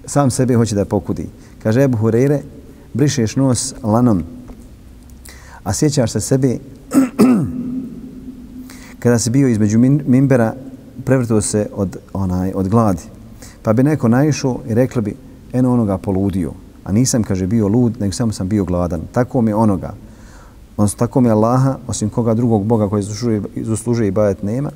[0.05, 1.27] sam sebi hoće da pokudi.
[1.63, 2.39] Kaže Ebu Hureyre,
[2.93, 4.23] brišeš nos lanom,
[5.65, 6.59] a sjećaš se sebi
[8.99, 10.53] kada si bio između mimbera,
[11.05, 13.01] prevrtuo se od, onaj, od gladi.
[13.61, 15.15] Pa bi neko naišao i rekli bi,
[15.53, 16.51] eno onoga poludio.
[16.83, 19.01] A nisam, kaže, bio lud, nego samo sam bio gladan.
[19.11, 19.93] Tako mi onoga.
[20.77, 24.71] Odnosno, tako mi Allaha, osim koga drugog Boga koji zaslužuje, zaslužuje i bajet nema.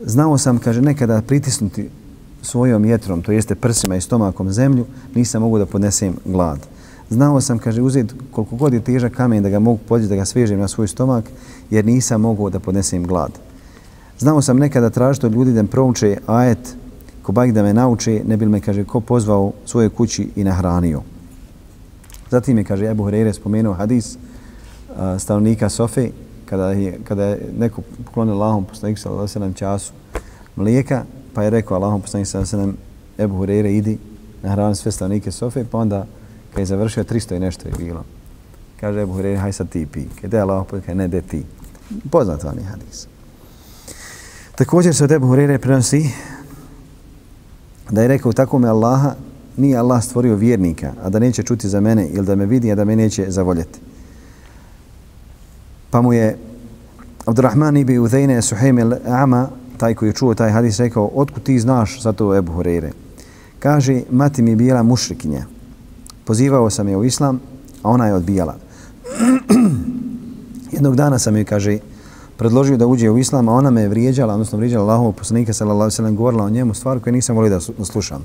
[0.00, 1.90] Znao sam, kaže, nekada pritisnuti
[2.42, 6.73] svojom jetrom, to jeste prsima i stomakom zemlju, nisam mogu da podnesem glad.
[7.10, 10.24] Znao sam, kaže, uzeti koliko god je težak kamen da ga mogu podjeti, da ga
[10.24, 11.24] svežem na svoj stomak,
[11.70, 13.32] jer nisam mogu da podnesem glad.
[14.18, 16.76] Znao sam nekada tražiti od ljudi da mi prouče ajet,
[17.22, 21.02] ko bajk da me nauče, ne bil me, kaže, ko pozvao svoje kući i nahranio.
[22.30, 26.10] Zatim je, kaže, Ebu Hureyre spomenuo hadis uh, stanovnika Sofe,
[26.46, 29.92] kada je, kada je neko poklonio Allahom poslanik sa 27 času
[30.56, 32.72] mlijeka, pa je rekao Allahom poslanik sa 27
[33.18, 33.98] Ebu Hureyre, idi
[34.42, 36.06] nahrani sve stanovnike Sofe, pa onda
[36.54, 38.04] kad je završio 300 i nešto je bilo.
[38.80, 40.04] Kaže Ebu Hureyre, haj sad ti pi.
[40.20, 41.44] Kad je Allah kaže, ne, de ti.
[42.10, 43.06] Poznat vam je hadis.
[44.54, 46.10] Također se od Ebu Hureyre prenosi
[47.90, 49.14] da je rekao tako me Allaha,
[49.56, 52.74] nije Allah stvorio vjernika, a da neće čuti za mene ili da me vidi, a
[52.74, 53.78] da me neće zavoljeti.
[55.90, 56.36] Pa mu je
[57.26, 62.02] Abdurrahman ibn Udhejne Suhejme Ama taj koji je čuo taj hadis rekao, otkud ti znaš
[62.02, 62.90] za to Ebu Hureyre?
[63.58, 65.46] Kaže, mati mi je bila mušrikinja.
[66.24, 67.40] Pozivao sam je u islam,
[67.82, 68.56] a ona je odbijala.
[70.74, 71.78] Jednog dana sam joj, kaže,
[72.36, 75.82] predložio da uđe u islam, a ona me je vrijeđala, odnosno vrijeđala Allahovog poslanika, sallallahu
[75.82, 78.24] alejhi ve sellem, govorila o njemu stvar koje nisam volio da slušam.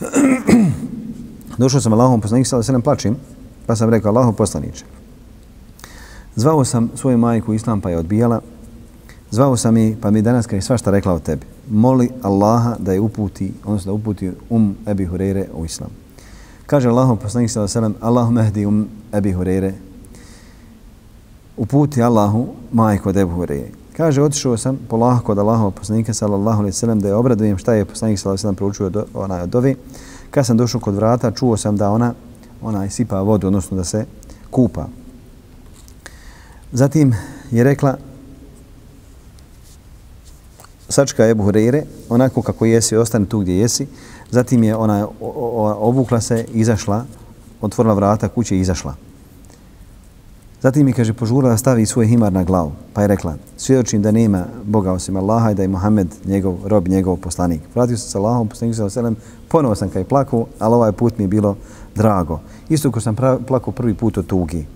[1.58, 3.16] Došao sam Allahovom poslaniku, sallallahu alejhi ve sellem, plačim,
[3.66, 4.84] pa sam rekao, Allahov poslanice.
[6.36, 8.40] Zvao sam svoju majku islam, pa je odbijala.
[9.30, 11.46] Zvao sam i, pa mi danas kaže svašta rekla o tebi.
[11.70, 15.99] Moli Allaha da je uputi, odnosno da uputi um Ebi Hureyre u islam.
[16.70, 19.74] Kaže Allahov poslanik sallallahu alejhi ve sellem: "Allahumma hdi um Abi Hurajre."
[21.56, 23.70] Uputi Allahu majku od Abu Hurajre.
[23.96, 27.74] Kaže, otišao sam polako od Allahova poslanika sallallahu alejhi ve sellem da je obradujem šta
[27.74, 29.74] je poslanik sallallahu alejhi ve sellem proučio do, ona od ove.
[30.30, 32.14] Kad sam došao kod vrata, čuo sam da ona
[32.62, 34.06] ona sipa vodu, odnosno da se
[34.50, 34.86] kupa.
[36.72, 37.14] Zatim
[37.50, 37.96] je rekla
[40.90, 43.86] sačka Ebu Hureyre, onako kako jesi, ostane tu gdje jesi.
[44.30, 45.08] Zatim je ona
[45.80, 47.04] obukla se, izašla,
[47.60, 48.94] otvorila vrata kuće i izašla.
[50.62, 54.10] Zatim mi kaže požurila da stavi svoj himar na glavu, pa je rekla: "Svjedočim da
[54.10, 58.18] nema Boga osim Allaha i da je Muhammed njegov rob, njegov poslanik." Vratio se sa
[58.18, 59.16] Allahom, poslanik sa selam,
[59.48, 61.56] ponovo sam kaj plaku, ali ovaj put mi je bilo
[61.94, 62.40] drago.
[62.68, 64.66] Isto kao sam plakao prvi put od tugi.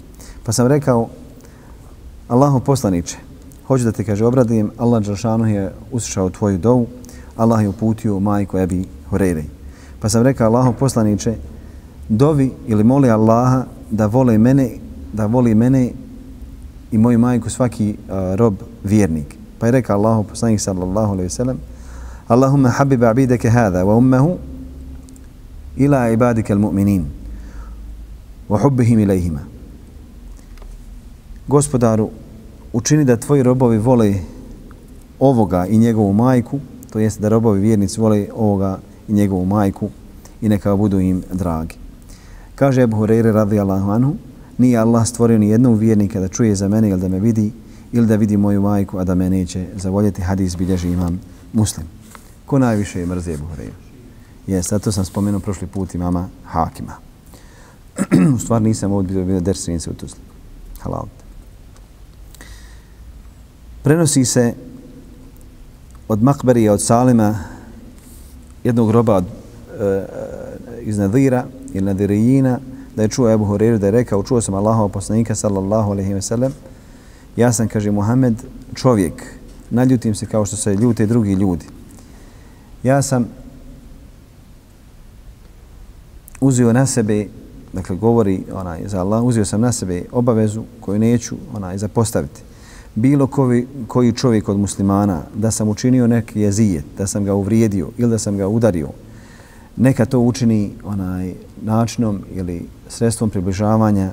[0.45, 1.09] Pa sam rekao:
[2.29, 3.17] "Allahu poslanice,
[3.67, 6.87] hoću da te kaže obradim, Allah džalšanu je uslišao tvoju dovu,
[7.37, 9.43] Allah je uputio majku Ebi Hureyre.
[10.01, 11.37] Pa sam rekao Allahu poslanice,
[12.09, 14.71] dovi ili moli Allaha da vole mene
[15.13, 15.91] da voli mene
[16.93, 19.37] i moju majku svaki uh, rob vjernik.
[19.59, 21.59] Pa je rekao Allahu poslanik sallallahu alejhi ve sellem:
[22.29, 24.39] Allahumma habib abidaka hada wa ummuhu
[25.77, 27.05] ila ibadika almu'minin
[28.49, 29.41] wa hubbihim ilayhima.
[31.49, 32.11] Gospodaru,
[32.75, 34.15] učini da tvoji robovi vole
[35.19, 36.61] ovoga i njegovu majku,
[36.93, 39.91] to jest da robovi vjernici vole ovoga i njegovu majku
[40.41, 41.77] i neka budu im dragi.
[42.55, 44.15] Kaže Abu Hurajra radijallahu anhu:
[44.59, 47.53] nije Allah stvorio ni jednog vjernika da čuje za mene ili da me vidi
[47.93, 51.21] ili da vidi moju majku, a da me neće zavoljeti hadis bilježi imam
[51.53, 51.87] muslim.
[52.47, 53.79] Ko najviše je mrze Ebu Hureyre?
[54.47, 56.93] Jes, to sam spomenuo prošli put imama Hakima.
[58.37, 60.21] u stvari nisam ovdje bio, bio dersinice u Tuzli.
[60.81, 61.24] Halal.
[63.85, 64.55] Prenosi se
[66.09, 67.39] od Makberija, od Salima,
[68.65, 69.25] jednog roba od,
[69.81, 70.07] e,
[70.83, 72.59] iz Nadira ili Nadirijina,
[72.97, 76.23] da je čuo Ebu Hureyre da je rekao, čuo sam Allahova poslanika sallallahu alaihi ve
[76.23, 76.53] sellem,
[77.37, 78.35] ja sam, kaže Muhammed,
[78.75, 79.23] čovjek,
[79.71, 81.67] naljutim se kao što se ljute drugi ljudi.
[82.83, 83.29] Ja sam
[86.41, 87.27] uzio na sebe,
[87.73, 92.54] dakle govori onaj za Allah, uzio sam na sebe obavezu koju neću onaj zapostaviti.
[92.95, 97.89] Bilo koji, koji čovjek od muslimana da sam učinio neki jezijet, da sam ga uvrijedio
[97.99, 98.89] ili da sam ga udario,
[99.77, 104.13] neka to učini onaj načinom ili sredstvom približavanja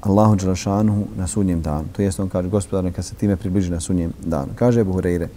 [0.00, 1.84] Allahu Đalašanuhu na sudnjem danu.
[1.92, 4.52] To jest on kaže, gospodar, neka se time približi na sudnjem danu.
[4.54, 5.28] Kaže Ebu Hureyre,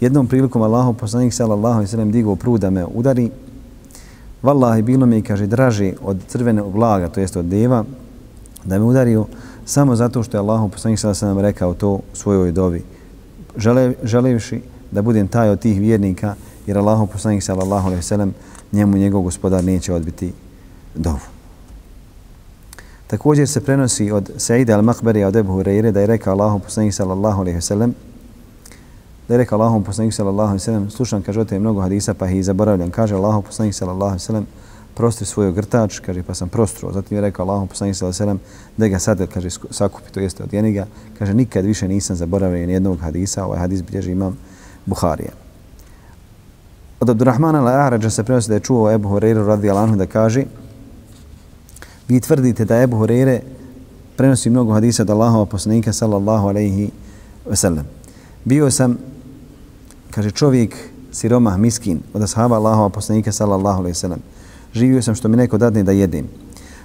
[0.00, 3.30] jednom prilikom Allahu poslanik sallallahu i sallam digao prud da me udari,
[4.42, 7.84] Wallahi, bilo mi, kaže, draži od crvene vlaga, to jest od deva,
[8.66, 9.26] da me udario
[9.64, 12.82] samo zato što je Allahu poslanik sallallahu sam rekao to svojoj dovi,
[13.56, 16.34] žele, želevši da budem taj od tih vjernika,
[16.66, 18.34] jer Allahu poslanik sallallahu alejhi ve sellem
[18.72, 20.32] njemu njegov gospodar neće odbiti
[20.94, 21.36] dovu.
[23.06, 27.40] Također se prenosi od Saida al-Makbari od Ebu Hureyre da je rekao Allahu poslanik sallallahu
[27.40, 27.94] alejhi ve sellem
[29.28, 32.28] da je rekao Allahu poslanik sallallahu alejhi ve sellem slušam kaže te mnogo hadisa pa
[32.28, 34.46] ih zaboravljam kaže Allahu poslanik sallallahu alejhi ve sellem
[34.96, 38.40] prostri svoj ogrtač, kaže pa sam prostruo zatim je rekao Allahu poslanik sallallahu alejhi ve
[38.40, 38.40] sellem
[38.76, 40.86] da ga sad kaže sakupi to jeste od jeniga.
[41.18, 44.38] kaže nikad više nisam zaboravio ni jednog hadisa ovaj hadis bilježi imam
[44.86, 45.32] Buharija
[47.00, 50.44] Od Abdurrahmana al-A'rađa se prenosi da je čuo Ebu Horeiru radi Alanhu da kaže
[52.08, 53.40] vi tvrdite da Ebu Horeire
[54.16, 56.90] prenosi mnogo hadisa od Allahova poslanika sallallahu alaihi
[57.46, 57.84] wasallam.
[58.44, 58.98] Bio sam,
[60.10, 60.76] kaže čovjek,
[61.12, 64.18] siromah, miskin, od ashaba Allahova poslanika sallallahu alaihi wasallam.
[64.76, 66.28] Živio sam što mi neko dadne da jedim.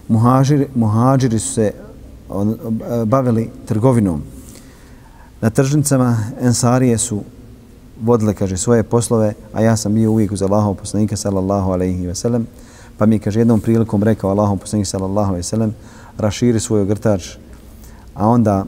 [0.08, 1.72] Muhađiri, muhađiri su se
[3.06, 4.22] bavili trgovinom.
[5.42, 7.24] Na tržnicama Ensarije su
[8.02, 12.16] vodile, kaže, svoje poslove, a ja sam bio uvijek uz Allahov poslanika, sallallahu alaihi ve
[12.16, 12.48] sellem,
[12.98, 15.76] pa mi je, kaže, jednom prilikom rekao Allahov poslanika, sallallahu alaihi ve sellem,
[16.18, 17.36] raširi svoj ogrtač,
[18.16, 18.66] a onda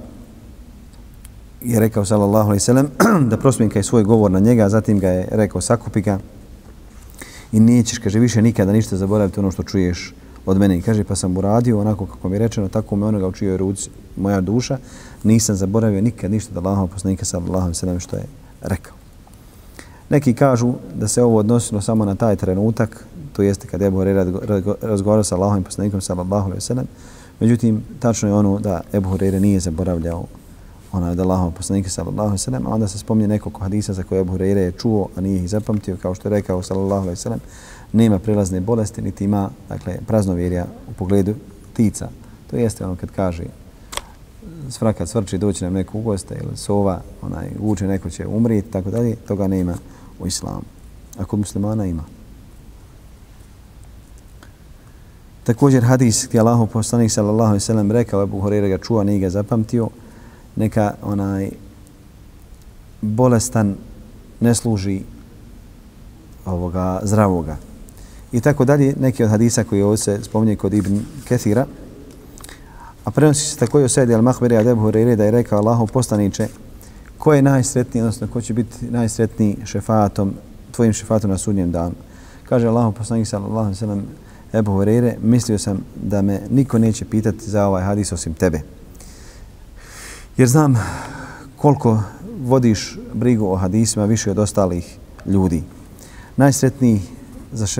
[1.61, 2.89] je rekao, sallallahu alaihi ve sellem,
[3.29, 6.19] da prosminkaj svoj govor na njega, zatim ga je rekao, sakupi ga
[7.53, 10.13] i nećeš, kaže, više nikada ništa zaboraviti ono što čuješ
[10.45, 10.77] od mene.
[10.77, 13.89] I kaže, pa sam uradio onako kako mi je rečeno, tako me onoga učio ruci
[14.17, 14.77] moja duša,
[15.23, 18.23] nisam zaboravio nikad ništa da Allahov poslanika, sallallahu alejhi ve sellem, što je
[18.61, 18.93] rekao.
[20.09, 23.97] Neki kažu da se ovo odnosilo samo na taj trenutak, to jeste kad je Ebu
[23.97, 26.87] Hureyre razgovarao sa Allahom poslanikom sallallahu alejhi ve sellem.
[27.39, 30.25] Međutim, tačno je ono da Ebu Hureyre nije zaboravljao
[30.93, 34.03] ona od Allahom poslanika sallallahu alejhi ve sellem, a onda se spomnje nekoliko hadisa za
[34.03, 37.09] koje Abu Hurajra je čuo, a nije ih zapamtio, kao što je rekao sallallahu alejhi
[37.09, 37.39] ve sellem,
[37.93, 41.35] nema prilazne bolesti, niti ima dakle, praznovjerja u pogledu
[41.73, 42.09] tica.
[42.49, 43.43] To jeste ono kad kaže
[44.69, 49.15] svraka svrči doći nam neko ugosta ili sova, onaj, uče neko će umriti, tako dalje,
[49.15, 49.73] toga nema
[50.19, 50.63] u islamu.
[51.17, 52.03] A kod muslimana ima.
[55.43, 59.19] Također hadis gdje Allahov poslanik sallallahu alejhi ve sellem rekao Abu Hurajra ga čuo, nije
[59.19, 59.89] ga zapamtio,
[60.55, 61.49] neka onaj
[63.01, 63.75] bolestan
[64.39, 65.01] ne služi
[66.45, 67.57] ovoga zdravoga.
[68.31, 71.65] I tako dalje, neki od hadisa koji ovdje se spominje kod Ibn Kethira,
[73.03, 76.47] a prenosi se također od Sejdi al-Mahberi ad Ebu Hureyre da je rekao Allahov poslaniče,
[77.17, 80.33] ko je najsretniji, odnosno ko će biti najsretniji šefatom,
[80.71, 81.95] tvojim šefatom na sudnjem danu.
[82.49, 84.03] Kaže Allahov poslanik sallallahu alejhi ve sellem
[84.53, 88.61] Ebu Hureyre, mislio sam da me niko neće pitati za ovaj hadis osim tebe.
[90.37, 90.75] Jer znam
[91.57, 91.99] koliko
[92.43, 95.63] vodiš brigu o hadisima više od ostalih ljudi.
[96.37, 97.01] Najsretniji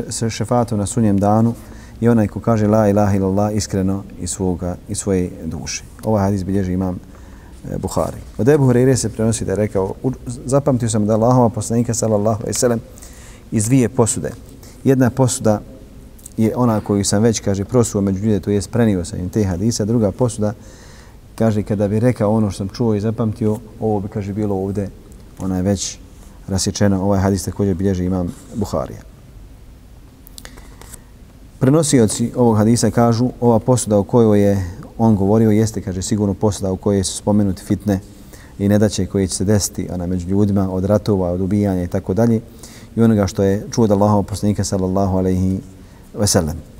[0.07, 1.53] za šefatu na sunjem danu
[2.01, 5.83] je onaj ko kaže la ilaha illallah iskreno iz, svoga, iz svoje duše.
[6.03, 8.17] Ovaj hadis bilježi imam eh, Buhari.
[8.37, 9.93] Od Ebu Hureyre se prenosi da je rekao,
[10.45, 12.79] zapamtio sam da Allahova poslanika sallallahu alaihi sallam
[13.51, 14.31] iz dvije posude.
[14.83, 15.61] Jedna posuda
[16.37, 19.43] je ona koju sam već, kaže, prosuo među ljude, to je sprenio sam im te
[19.43, 19.85] hadisa.
[19.85, 20.53] Druga posuda,
[21.35, 24.89] kaže, kada bi rekao ono što sam čuo i zapamtio, ovo bi, kaže, bilo ovdje,
[25.39, 25.97] ona je već
[26.47, 27.03] rasječena.
[27.03, 29.01] Ovaj hadis također bilježi imam Buharija.
[31.59, 34.65] Prenosioci ovog hadisa kažu, ova posuda o kojoj je
[34.97, 37.99] on govorio jeste, kaže, sigurno posuda u kojoj su spomenuti fitne
[38.59, 42.13] i nedaće koje će se desiti ona, među ljudima od ratova, od ubijanja i tako
[42.13, 42.41] dalje.
[42.95, 45.59] I onoga što je čuo od Allahov poslanika sallallahu alaihi
[46.13, 46.72] veselem.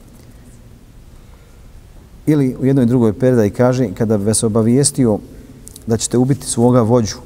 [2.26, 5.20] Ili u jednoj drugoj predaji kaže, kada bi vas obavijestio
[5.88, 7.18] da ćete ubiti svoga vođu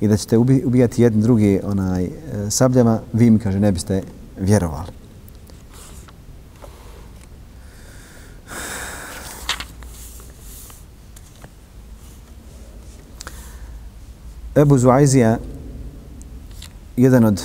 [0.00, 2.10] i da ćete ubijati jedni drugi onaj, e,
[2.50, 4.02] sabljama, vi mi, kaže, ne biste
[4.40, 4.86] vjerovali.
[14.56, 15.38] Ebu Zuaizija,
[16.96, 17.42] jedan od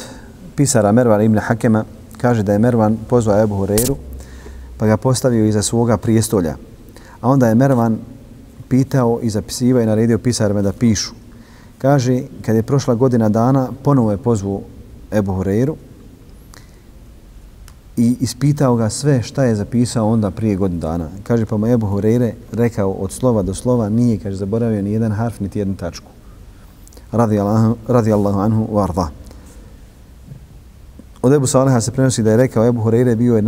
[0.56, 1.86] pisara Mervan ibn Hakema,
[2.18, 3.96] kaže da je Mervan pozvao Ebu Hureyru
[4.78, 6.56] pa ga postavio iza svoga prijestolja.
[7.28, 7.98] A onda je Mervan
[8.70, 11.12] pitao i zapisivao i naredio pisarima da pišu.
[11.78, 14.62] Kaže, kad je prošla godina dana, ponovo je pozvao
[15.12, 15.76] Ebu Horeiru
[17.98, 21.10] i ispitao ga sve šta je zapisao onda prije godinu dana.
[21.24, 25.12] Kaže, pa mu Ebu Horeire rekao od slova do slova, nije, kaže, zaboravio ni jedan
[25.12, 26.12] harf, niti jednu tačku.
[27.12, 29.10] Radi Allahu, radi Allahu anhu varda.
[31.22, 33.42] Od Ebu Saliha se prenosi da je rekao Ebu Horeire bio je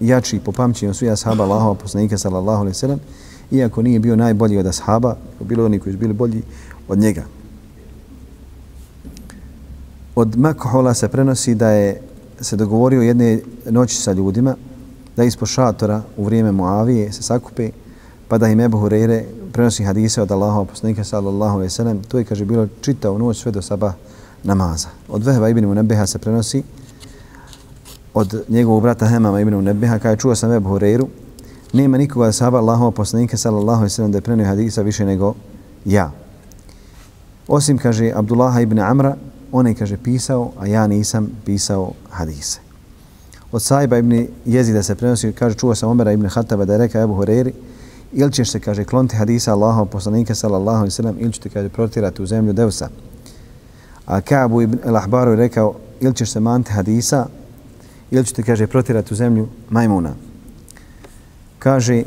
[0.00, 2.98] jači po pamćenju svih ashaba Allahova poslanika sallallahu alaihi sallam
[3.50, 6.42] iako nije bio najbolji od ashaba, bilo oni koji su bili bolji
[6.88, 7.24] od njega.
[10.14, 12.00] Od Makhola se prenosi da je
[12.40, 14.54] se dogovorio jedne noći sa ljudima
[15.16, 17.70] da ispod šatora u vrijeme Muavije se sakupe
[18.28, 22.02] pa da im Ebu Hureyre prenosi hadise od Allahova poslanika sallallahu alaihi sallam.
[22.08, 23.94] To je, kaže, bilo čitao noć sve do sabah
[24.44, 24.88] namaza.
[25.08, 26.62] Od Vehba ibn Munebeha se prenosi
[28.14, 31.06] od njegovog brata Hemama ibn Nebiha, kada je čuo sam Ebu Hureyru
[31.72, 35.34] nema nikoga da sahaba Allahova poslanika sallallahu alaihi sallam da je prenio hadisa više nego
[35.84, 36.10] ja.
[37.48, 39.16] Osim, kaže, Abdullaha ibn Amra,
[39.52, 42.60] on je, kaže, pisao, a ja nisam pisao hadise.
[43.52, 47.02] Od Saiba ibn Jezida se prenosi, kaže, čuo sam Omera ibn Hataba da je rekao
[47.02, 47.52] Ebu Hureyri,
[48.12, 52.22] ili ćeš se, kaže, kloniti hadisa Allahova poslanika sallallahu alaihi sallam, ili ćete, kaže, protirati
[52.22, 52.88] u zemlju Devsa.
[54.06, 57.26] A Kaabu ibn al-Ahbaru je rekao, ili ćeš se manti hadisa,
[58.10, 60.14] ili ćete, kaže, protirati u zemlju majmuna.
[61.58, 62.02] Kaže,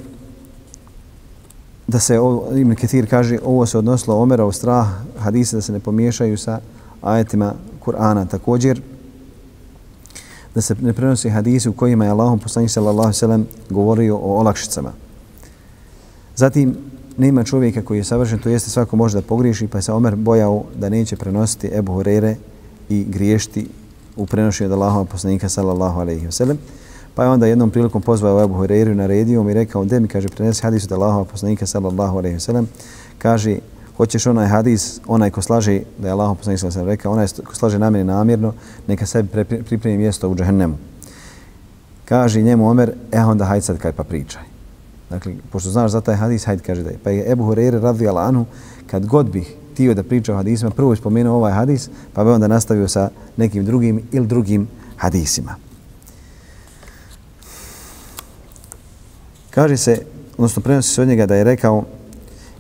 [1.88, 2.18] da se,
[2.58, 4.88] Ibn Ketir kaže, ovo se odnosilo Omera u strah
[5.20, 6.60] hadisa da se ne pomiješaju sa
[7.02, 7.54] ajetima
[7.86, 8.28] Kur'ana.
[8.28, 8.82] Također,
[10.56, 14.92] da se ne prenosi hadisi u kojima je Allahom poslanik sallallahu sallam govorio o olakšicama.
[16.36, 16.76] Zatim,
[17.18, 20.64] nema čovjeka koji je savršen, to jeste svako može da pogriješi, pa se Omer bojao
[20.76, 22.36] da neće prenositi Ebu Hurere
[22.90, 23.68] i griješti
[24.16, 26.56] u prenošenju od Allahova poslanika sallallahu alaihi wasallam.
[27.16, 30.30] Pa je onda jednom prilikom pozvao Ebu Hurere na rediju i rekao, gdje mi kaže
[30.30, 32.66] prenesi hadis od Allahova poslanika sallallahu alaihi wasallam.
[33.18, 33.58] Kaže,
[33.98, 37.28] hoćeš onaj hadis, onaj ko slaže, da je Allahov poslanik sallallahu alaihi wasallam rekao, onaj
[37.28, 38.54] ko slaže namjerno namjerno,
[38.88, 40.78] neka sebi pripremi mjesto u džehennemu."
[42.06, 44.44] Kaže njemu Omer, e onda hajde sad kaj pa pričaj.
[45.10, 46.98] Dakle, pošto znaš za taj hadis, hajde kaže da je.
[47.04, 48.46] Pa je Ebu Hureyre radi anhu
[48.88, 52.30] kad god bih tio da priča o hadisima, prvo je spomenuo ovaj hadis, pa bi
[52.30, 54.68] onda nastavio sa nekim drugim ili drugim
[54.98, 55.56] hadisima.
[59.50, 60.02] Kaže se,
[60.38, 61.84] odnosno prenosi se od njega da je rekao,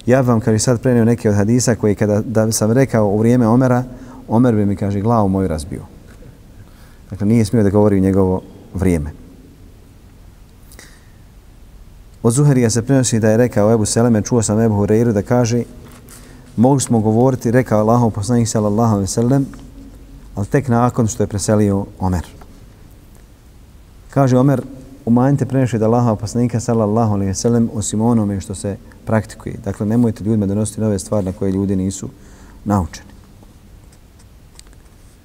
[0.06, 3.48] ja vam, kaže, sad prenio neke od hadisa koji kada da sam rekao u vrijeme
[3.48, 3.84] Omera,
[4.28, 5.82] Omer bi mi, kaže, glavu moju razbio.
[7.10, 8.42] Dakle, nije smio da govori u njegovo
[8.74, 9.12] vrijeme.
[12.24, 15.64] Od Zuherija se prenosi da je rekao Ebu Seleme, čuo sam Ebu Hureyru da kaže
[16.58, 19.46] mogli smo govoriti, rekao Allahov poslanik sallallahu alaihi sallam,
[20.36, 22.26] ali tek nakon što je preselio Omer.
[24.10, 24.62] Kaže Omer,
[25.06, 29.56] umanjite preneši da Allahov poslanika sallallahu alaihi sallam osim onome što se praktikuje.
[29.64, 32.10] Dakle, nemojte ljudima donositi nove stvari na koje ljudi nisu
[32.66, 33.14] naučeni.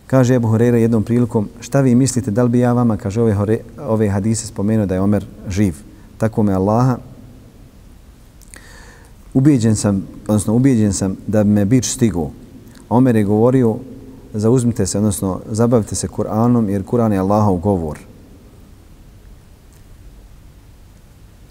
[0.07, 3.35] Kaže Ebu Horeira jednom prilikom, šta vi mislite, da li bi ja vama, kaže ove,
[3.35, 3.59] hore,
[3.89, 5.76] ove hadise spomenuo da je Omer živ.
[6.18, 6.97] Tako me Allaha,
[9.35, 12.31] ubijeđen sam, odnosno ubijeđen sam da me bić stigu.
[12.89, 13.76] Omer je govorio,
[14.35, 17.99] zauzmite se, odnosno zabavite se Kur'anom, jer Kur'an je Allahov govor.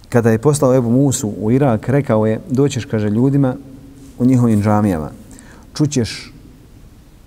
[0.10, 3.56] Kada je poslao Ebu Musu u Irak, rekao je, doćeš, kaže, ljudima
[4.20, 5.12] u njihovim džamijama.
[5.74, 6.34] Čućeš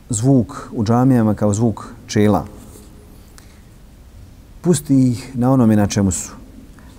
[0.09, 2.47] zvuk u džamijama kao zvuk čela.
[4.61, 6.33] Pusti ih na onome na čemu su.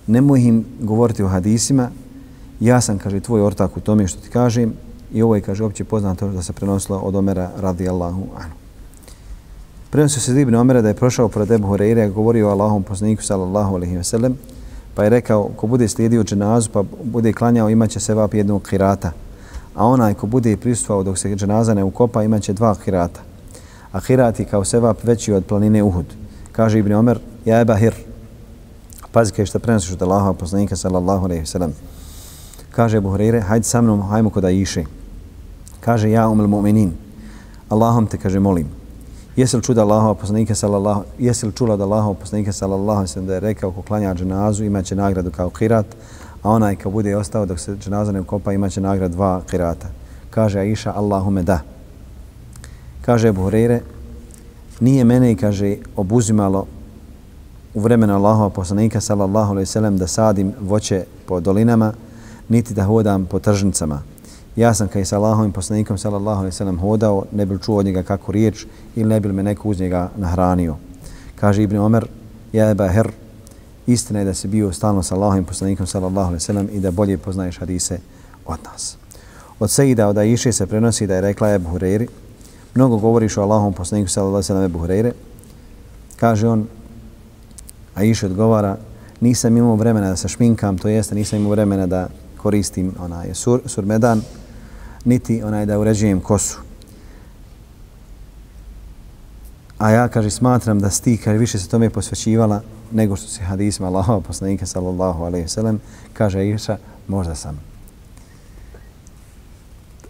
[0.06, 1.90] Nemoj im govoriti o hadisima.
[2.62, 4.72] Ja sam, kaže, tvoj ortak u tome što ti kažem.
[5.12, 8.56] I ovo je, kaže, opće poznato da se prenosilo od Omera radijallahu anhu.
[9.90, 13.74] Prenosio se Ibn Omera da je prošao pored Ebu Horeire, govorio o Allahom poslaniku sallallahu
[13.74, 14.38] alaihi wa sallam,
[14.94, 19.12] pa je rekao, ko bude slijedio dženazu pa bude klanjao, imaće se vap jednog kirata
[19.74, 23.20] a onaj ko bude prisustvovao dok se dženaza ne ukopa imaće dva kirata.
[23.92, 26.06] A kirat je kao sevap veći od planine Uhud.
[26.52, 27.94] Kaže Ibn Omer, ja je bahir.
[29.12, 31.72] Pazi kaj što prenosiš od Allaha poslanika sallallahu alaihi sallam.
[32.72, 34.82] Kaže Ebu Hureyre, hajde sa mnom, hajmo kod Aisha.
[35.80, 36.92] Kaže ja umel mu'minin.
[37.68, 38.66] Allahom te kaže molim.
[39.36, 43.34] Jesi li čuda Allaha poslanika sallallahu jesi li čula da Allaha poslanika sallallahu alaihi da
[43.34, 45.86] je rekao ko klanja dženazu imaće nagradu kao kirat,
[46.42, 49.88] a onaj ko bude ostao dok se dženaza ne ukopa imaće nagradu dva kirata.
[50.30, 51.60] Kaže Aisha, Allahume da.
[53.02, 53.80] Kaže Ebu Hureyre,
[54.80, 56.66] nije mene, kaže, obuzimalo
[57.74, 61.92] u vremenu Allahova poslanika, sallallahu alaihi sallam, da sadim voće po dolinama,
[62.48, 64.02] niti da hodam po tržnicama.
[64.56, 68.02] Ja sam kaj sa Allahovim poslanikom, sallallahu alaihi sallam, hodao, ne bil čuo od njega
[68.02, 68.66] kako riječ
[68.96, 70.76] ili ne bil me neko uz njega nahranio.
[71.36, 72.06] Kaže Ibn Omer,
[72.52, 73.10] ja je baher,
[73.86, 76.90] istina je da si bio stalno sa Allahovim poslanikom sallallahu alejhi ve sellem i da
[76.90, 77.98] bolje poznaješ hadise
[78.46, 78.96] od nas.
[79.60, 82.06] Od Sejida od Aiše se prenosi da je rekla Ebu Hureyri,
[82.74, 85.12] mnogo govoriš o Allahovom poslaniku sallallahu alejhi ve sellem Hureyre.
[86.16, 86.66] Kaže on,
[87.94, 88.76] Aisha odgovara,
[89.20, 92.08] nisam imao vremena da se šminkam, to jeste nisam imao vremena da
[92.42, 94.22] koristim onaj sur, surmedan,
[95.04, 96.58] niti onaj da uređujem kosu.
[99.78, 102.62] A ja, kaže, smatram da sti, kaže, više se tome posvećivala
[102.92, 105.80] nego što se hadisma Allahova poslanika sallallahu alaihi sallam,
[106.12, 106.76] kaže Iša,
[107.08, 107.60] možda sam.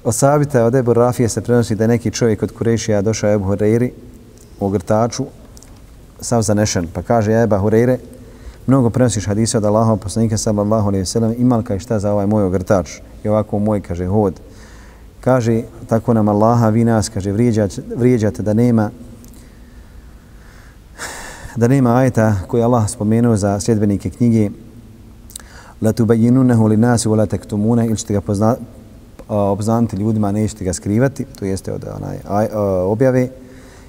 [0.05, 3.91] Od sabita od Ebu Rafije se prenosi da neki čovjek od Kurešija došao Ebu Hureyri
[4.61, 5.27] u ogrtaču,
[6.21, 7.99] sav zanešen, pa kaže Eba Hureyre,
[8.67, 12.27] mnogo prenosiš hadisa od Allahova poslanika sallallahu alejhi ve sellem, imal kaj šta za ovaj
[12.27, 12.91] moj ogrtač
[13.25, 14.41] i ovako moj, kaže, hod.
[15.21, 18.91] Kaže, tako nam Allaha, vi nas, kaže, vrijeđate, vrijeđate da nema
[21.57, 24.51] da nema ajeta koji Allah spomenuo za sljedbenike knjige
[25.81, 28.57] la tubayyinunahu lin nas wa la taktumuna ili ćete ga pozna,
[29.29, 32.49] obznaniti ljudima, nećete ga skrivati, to jeste od onaj aj,
[32.85, 33.29] objave.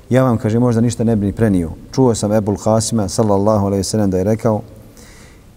[0.09, 1.71] Ja vam, kaže, možda ništa ne bi ni prenio.
[1.91, 4.61] Čuo sam Ebul Hasima, sallallahu alaihi sallam, da je rekao,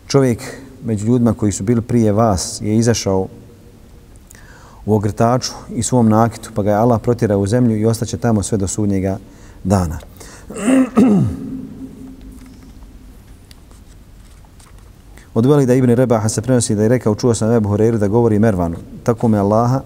[0.06, 0.42] čovjek
[0.84, 3.28] među ljudima koji su bili prije vas je izašao
[4.86, 8.42] u ogrtaču i svom nakitu, pa ga je Allah protjerao u zemlju i ostaće tamo
[8.42, 9.18] sve do sudnjega
[9.64, 9.98] dana.
[15.34, 18.38] Od Velida ibn Rebaha se prenosi da je rekao, čuo sam Ebu Horeiru da govori
[18.38, 19.80] Mervanu, tako me Allaha,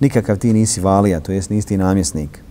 [0.00, 2.43] nikakav ti nisi valija, to jest nisi ti namjesnik.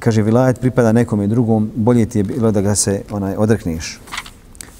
[0.00, 4.00] Kaže, vilajet pripada nekom i drugom, bolje ti je bilo da ga se onaj odrekneš.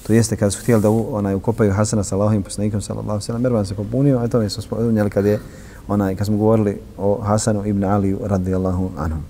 [0.07, 3.65] To jeste kada su htjeli da onaj, ukopaju Hasana sa Allahovim poslanikom, sallallahu sallam, Mervan
[3.65, 5.39] se popunio, a to mi smo spomenuli kad je,
[5.87, 9.21] onaj, kad smo govorili o Hasanu ibn Aliju, radijallahu anhum.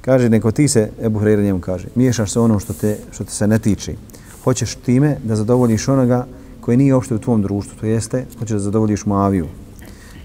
[0.00, 3.30] Kaže, neko ti se, Ebu Horeiru njemu kaže, miješaš se onom što te, što te
[3.30, 3.94] se ne tiče.
[4.44, 6.26] hoćeš time da zadovoljiš onoga
[6.60, 9.46] koji nije uopšte u tvom društvu, to jeste, hoćeš da zadovoljiš Muaviju.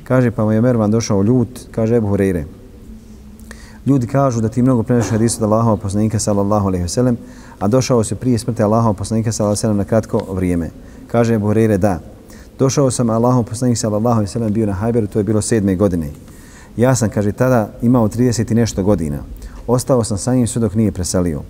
[0.03, 2.43] Kaže, pa mu je Mervan došao ljut, kaže Ebu Hureyre.
[3.85, 7.17] Ljudi kažu da ti mnogo preneš hadisu od Allahova poslanika sallallahu alaihi sellem,
[7.59, 10.69] a došao se prije smrti Allahova poslanika sallallahu alaihi sellem na kratko vrijeme.
[11.07, 11.99] Kaže Ebu Hureyre, da.
[12.59, 16.09] Došao sam, Allahov poslanik sallallahu alaihi sallam bio na Hajberu, to je bilo sedme godine.
[16.77, 19.19] Ja sam, kaže, tada imao 30 i nešto godina.
[19.67, 21.41] Ostao sam sa njim sve dok nije preselio.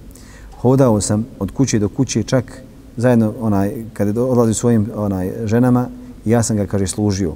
[0.61, 2.61] Hodao sam od kuće do kuće, čak
[2.97, 5.87] zajedno onaj, kada je svojim onaj, ženama,
[6.25, 7.33] ja sam ga, kaže, služio.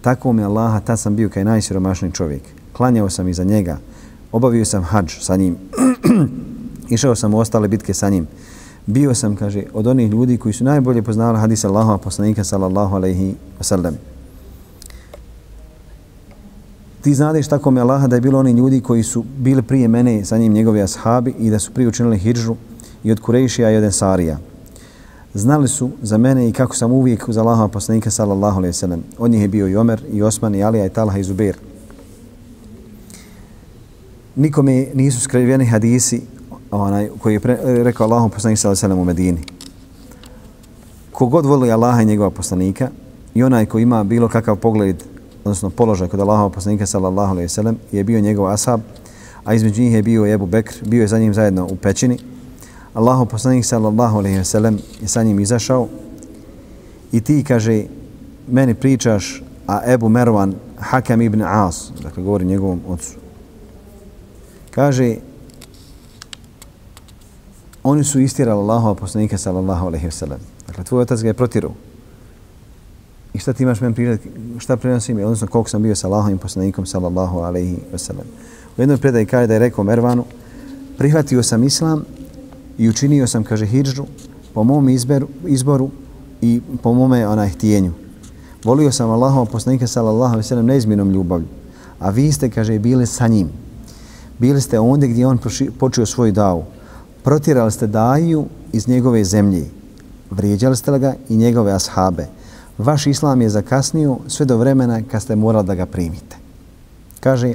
[0.00, 2.42] Tako mi Allaha, tad sam bio kaj najsiromašniji čovjek.
[2.72, 3.78] Klanjao sam iza njega,
[4.34, 5.56] obavio sam hađ sa njim,
[6.94, 8.26] išao sam u ostale bitke sa njim.
[8.86, 13.34] Bio sam, kaže, od onih ljudi koji su najbolje poznali hadis Allahova poslanika sallallahu alaihi
[13.60, 13.92] wasallam.
[17.00, 20.24] Ti znadeš tako mi Allaha da je bilo oni ljudi koji su bili prije mene
[20.24, 22.56] sa njim njegovi ashabi i da su prije učinili hijđu
[23.04, 24.38] i od Kurejšija i od Ensarija.
[25.34, 29.00] Znali su za mene i kako sam uvijek uz Allahova poslanika sallallahu alaihi wasallam.
[29.18, 31.56] Od njih je bio i Omer, i Osman, i Alija, i Talha, i Zubair.
[34.36, 36.22] Nikome nisu skriveni hadisi
[36.70, 39.40] onaj, koji je pre, rekao Allahom poslanik sallallahu alaihi wasallam u Medini.
[41.12, 42.88] Kogod voli Allaha i njegova poslanika
[43.34, 45.04] i onaj koji ima bilo kakav pogled,
[45.44, 48.80] odnosno položaj kod Allahova poslanika sallallahu alaihi wasallam je bio njegov ashab,
[49.44, 52.18] a između njih je bio Ebu Bekr, bio je za njim zajedno u pećini,
[52.94, 55.88] Allahu poslanik sallallahu alejhi ve sellem je sa njim izašao
[57.12, 57.84] i ti kaže
[58.48, 63.23] meni pričaš a Ebu Merwan Hakam ibn As, dakle govori njegovom ocu.
[64.74, 65.16] Kaže
[67.82, 70.40] oni su istirali Allahova poslanika sallallahu alejhi ve sellem.
[70.66, 71.72] Dakle tvoj otac ga je protirao.
[73.34, 74.18] I šta ti imaš meni prirad,
[74.58, 78.26] šta prenosi mi, odnosno koliko sam bio sa Allahovim poslanikom sallallahu alejhi ve sellem.
[78.76, 80.24] U jednoj predaji kaže da je rekao Mervanu,
[80.98, 82.04] prihvatio sam islam
[82.78, 84.04] i učinio sam, kaže, hijđu
[84.54, 85.90] po mom izberu, izboru
[86.42, 87.92] i po mome onaj htijenju.
[88.64, 91.46] Volio sam Allahova poslanika sallallahu alejhi ve sellem neizmjernom ljubavlju.
[91.98, 93.48] A vi ste, kaže, bili sa njim.
[94.38, 95.38] Bili ste ondje gdje on
[95.78, 96.64] počeo svoj davu.
[97.22, 99.64] Protirali ste daju iz njegove zemlje.
[100.30, 102.26] Vrijeđali ste ga i njegove ashabe.
[102.78, 106.36] Vaš islam je zakasnio sve do vremena kad ste morali da ga primite.
[107.20, 107.54] Kaže,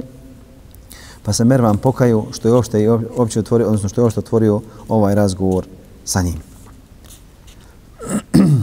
[1.22, 5.14] Pa se Mervan pokaju što je opšte, opće otvorio, odnosno što je opšte otvorio ovaj
[5.14, 5.66] razgovor
[6.04, 6.40] sa njim.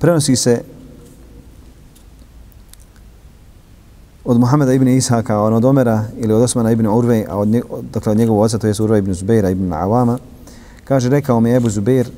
[0.00, 0.62] Prenosi se
[4.28, 7.48] od Muhameda ibn Ishaka, on od Omera ili od Osmana ibn Urve, a od,
[7.92, 10.18] dakle, od njegovog oca, to je Urve ibn Zubeira ibn Awama,
[10.84, 12.10] kaže, rekao mi Ebu Zubeir,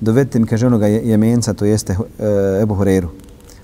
[0.00, 3.08] dovedite mi, kaže onoga jemenca, to jeste eh, Ebu Hureyru.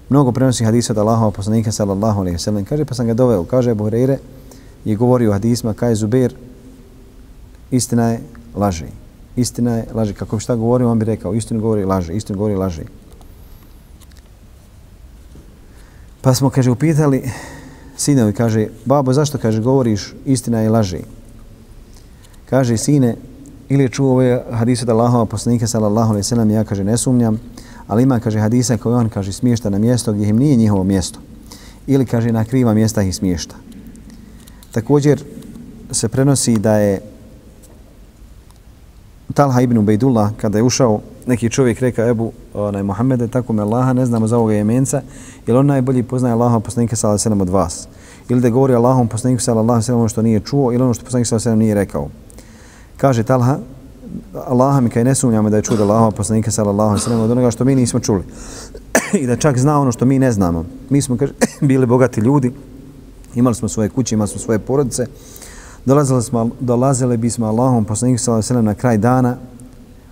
[0.08, 2.64] Mnogo prenosi hadisa od Allahova poslanika, sallallahu alaihi sallam.
[2.64, 3.44] Kaže, pa sam ga doveo.
[3.44, 4.16] Kaže Ebu Hureyre,
[4.84, 6.50] je govorio o hadisma, kaj Zubeir, Zubair,
[7.70, 8.20] istina je
[8.56, 8.86] laži.
[9.36, 10.14] Istina je laži.
[10.14, 12.84] Kako bi šta govorio, on bi rekao, istinu govori laži, istinu govori laži.
[16.20, 17.22] Pa smo, kaže, upitali
[18.00, 21.04] sinovi, kaže, babo, zašto, kaže, govoriš istina i laži?
[22.50, 23.16] Kaže, sine,
[23.68, 27.40] ili je čuo ove hadise da Allahova poslanika, sallallahu alaihi sallam, ja, kaže, ne sumnjam,
[27.86, 31.20] ali ima, kaže, hadisa koje on, kaže, smiješta na mjesto gdje im nije njihovo mjesto.
[31.86, 33.54] Ili, kaže, na kriva mjesta ih smiješta.
[34.72, 35.22] Također
[35.90, 37.00] se prenosi da je
[39.34, 43.92] Talha ibn Ubejdullah, kada je ušao, neki čovjek reka Ebu onaj, Muhammede, tako me Allaha,
[43.92, 45.02] ne znamo za ovoga jemenca,
[45.46, 47.88] jer on najbolji poznaje Allaha poslanika sallallahu alejhi od vas.
[48.28, 51.26] Ili da govori Allahom poslaniku sallallahu alejhi ono što nije čuo ili ono što poslanik
[51.26, 52.08] sallallahu alejhi nije rekao.
[52.96, 53.58] Kaže Talha,
[54.34, 57.50] Allaha mi kaj ne sumnjamo da je čuo da Allaha poslanika sallallahu alejhi od onoga
[57.50, 58.22] što mi nismo čuli.
[59.22, 60.64] I da čak zna ono što mi ne znamo.
[60.90, 62.52] Mi smo kaže, bili bogati ljudi,
[63.34, 65.06] imali smo svoje kuće, imali smo svoje porodice,
[65.84, 69.36] dolazili, smo, dolazili bismo Allahom poslaniku sallallahu na kraj dana,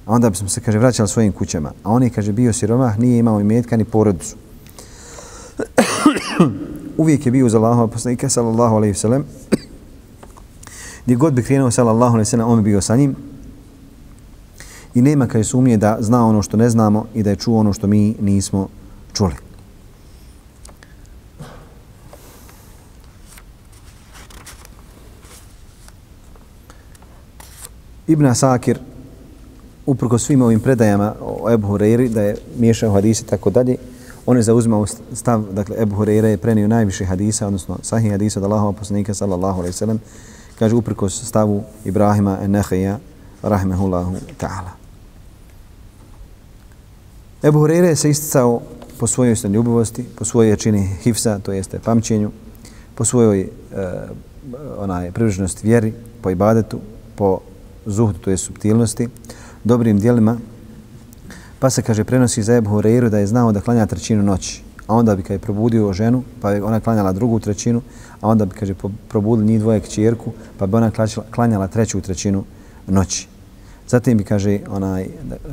[0.06, 1.72] a onda bismo se, kaže, vraćali svojim kućama.
[1.82, 4.36] A on je, kaže, bio siromah, nije imao imetka ni porodicu.
[6.96, 9.24] Uvijek je bio uz Allahom poslanika sallallahu alaihi sallam.
[11.04, 13.16] Gdje god bi krenuo sallallahu alaihi sallam, on bi bio sa njim.
[14.94, 17.72] I nema kaj sumnje da zna ono što ne znamo i da je čuo ono
[17.72, 18.68] što mi nismo
[19.12, 19.47] čuli.
[28.08, 28.78] Ibn Asakir,
[29.86, 33.76] uprko svim ovim predajama o Ebu Hureyri, da je miješao hadise i tako dalje,
[34.26, 38.44] on je zauzimao stav, dakle, Ebu Hureyre je prenio najviše hadisa, odnosno sahih hadisa od
[38.44, 40.00] Allahova poslanika, sallallahu alaihi sallam,
[40.58, 42.98] kaže uprko stavu Ibrahima Enneheja,
[43.42, 44.70] rahmehullahu ta'ala.
[47.42, 48.60] Ebu Hureyre se isticao
[48.98, 52.30] po svojoj ljubivosti, po svojoj čini hifsa, to jeste pamćenju,
[52.94, 53.48] po svojoj e,
[54.78, 55.92] onaj privrženosti vjeri,
[56.22, 56.80] po ibadetu,
[57.16, 57.40] po
[57.88, 59.08] zuhdu, to je subtilnosti,
[59.64, 60.36] dobrim dijelima,
[61.58, 64.94] pa se, kaže, prenosi za Ebu Hureyru da je znao da klanja trećinu noći, a
[64.94, 67.82] onda bi, kaže, probudio ženu, pa je ona klanjala drugu trećinu,
[68.20, 68.74] a onda bi, kaže,
[69.08, 70.90] probudili njih dvoje kćerku, pa bi ona
[71.30, 72.44] klanjala treću trećinu
[72.86, 73.28] noći.
[73.88, 75.06] Zatim bi, kaže, onaj,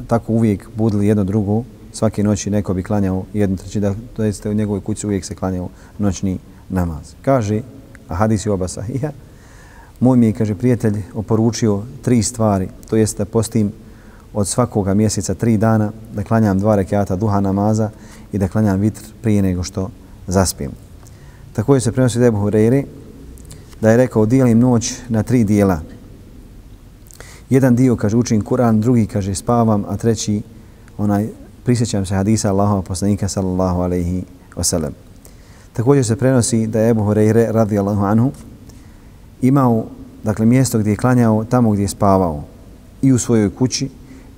[0.07, 4.49] tako uvijek budili jedno drugo svake noći neko bi klanjao jednu trećinu, da to jeste
[4.49, 7.13] u njegovoj kući uvijek se klanjao noćni namaz.
[7.21, 7.61] Kaže,
[8.07, 9.11] a hadis je oba sahija,
[9.99, 13.71] moj mi je, kaže, prijatelj oporučio tri stvari, to jest da postim
[14.33, 17.89] od svakoga mjeseca tri dana, da klanjam dva rekiata duha namaza
[18.31, 19.89] i da klanjam vitr prije nego što
[20.27, 20.71] zaspijem.
[21.53, 22.85] Također se prenosi Debu Hureyri
[23.81, 25.79] da je rekao dijelim noć na tri dijela.
[27.49, 30.41] Jedan dio kaže učim Kur'an, drugi kaže spavam, a treći
[30.97, 31.27] onaj
[31.63, 34.23] prisjećam se hadisa Allahova poslanika sallallahu alaihi
[34.55, 34.91] wasallam.
[35.73, 38.31] Također se prenosi da je Ebu Hureyre radijallahu anhu
[39.47, 39.85] imao
[40.23, 42.43] dakle, mjesto gdje je klanjao tamo gdje je spavao
[43.01, 43.89] i u svojoj kući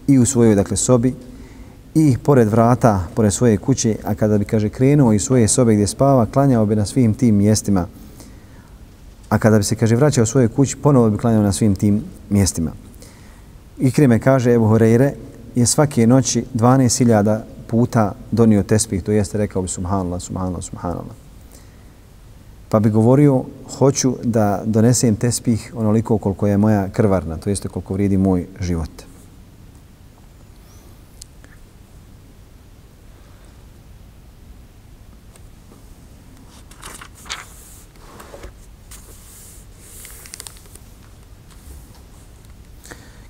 [0.07, 1.13] i u svojoj dakle, sobi
[1.95, 5.87] i pored vrata, pored svoje kuće, a kada bi, kaže, krenuo iz svoje sobe gdje
[5.87, 7.87] spava, klanjao bi na svim tim mjestima.
[9.29, 12.03] A kada bi se, kaže, vraćao u svoje kući, ponovo bi klanjao na svim tim
[12.29, 12.71] mjestima.
[13.79, 15.13] Ikrime kaže, Ebu Horeire,
[15.55, 21.26] je svake noći 12.000 puta donio tespih, to jeste rekao bi subhanallah, subhanallah, subhanallah.
[22.69, 23.43] Pa bi govorio,
[23.77, 28.89] hoću da donesem tespih onoliko koliko je moja krvarna, to jeste koliko vrijedi moj život.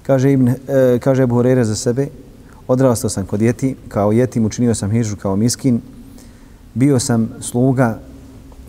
[0.04, 0.56] Kaže, Ibn, e,
[1.04, 2.08] kaže Abu Hurere za sebe,
[2.68, 5.82] odrastao sam kod jeti, kao jetim učinio sam hižu kao miskin,
[6.74, 8.00] bio sam sluga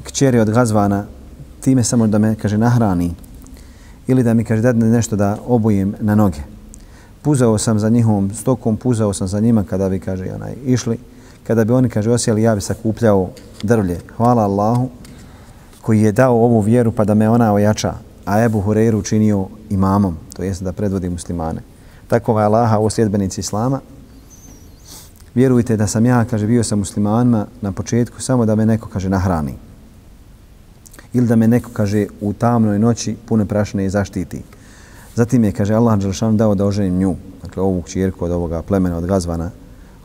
[0.08, 1.04] kćeri od Gazvana,
[1.60, 3.14] time samo da me, kaže, nahrani
[4.06, 6.40] ili da mi, kaže, dadne nešto da obujem na noge.
[7.22, 10.98] Puzao sam za njihovom stokom, puzao sam za njima kada bi, kaže, onaj, išli.
[11.46, 13.30] Kada bi oni, kaže, osjeli, ja bi sakupljao
[13.62, 14.00] drvlje.
[14.16, 14.88] Hvala Allahu
[15.82, 17.94] koji je dao ovu vjeru pa da me ona ojača
[18.28, 21.62] a Ebu Hureyru učinio imamom, to jest da predvodi muslimane.
[22.08, 23.80] Tako je Allaha u sljedbenici Islama.
[25.34, 29.08] Vjerujte da sam ja, kaže, bio sa muslimanima na početku samo da me neko, kaže,
[29.08, 29.54] nahrani.
[31.18, 34.42] Ili da me neko, kaže, u tamnoj noći pune prašne i zaštiti.
[35.14, 38.96] Zatim je, kaže, Allah Đelšan dao da oženim nju, dakle ovu čirku od ovoga plemena,
[38.96, 39.50] od Gazvana,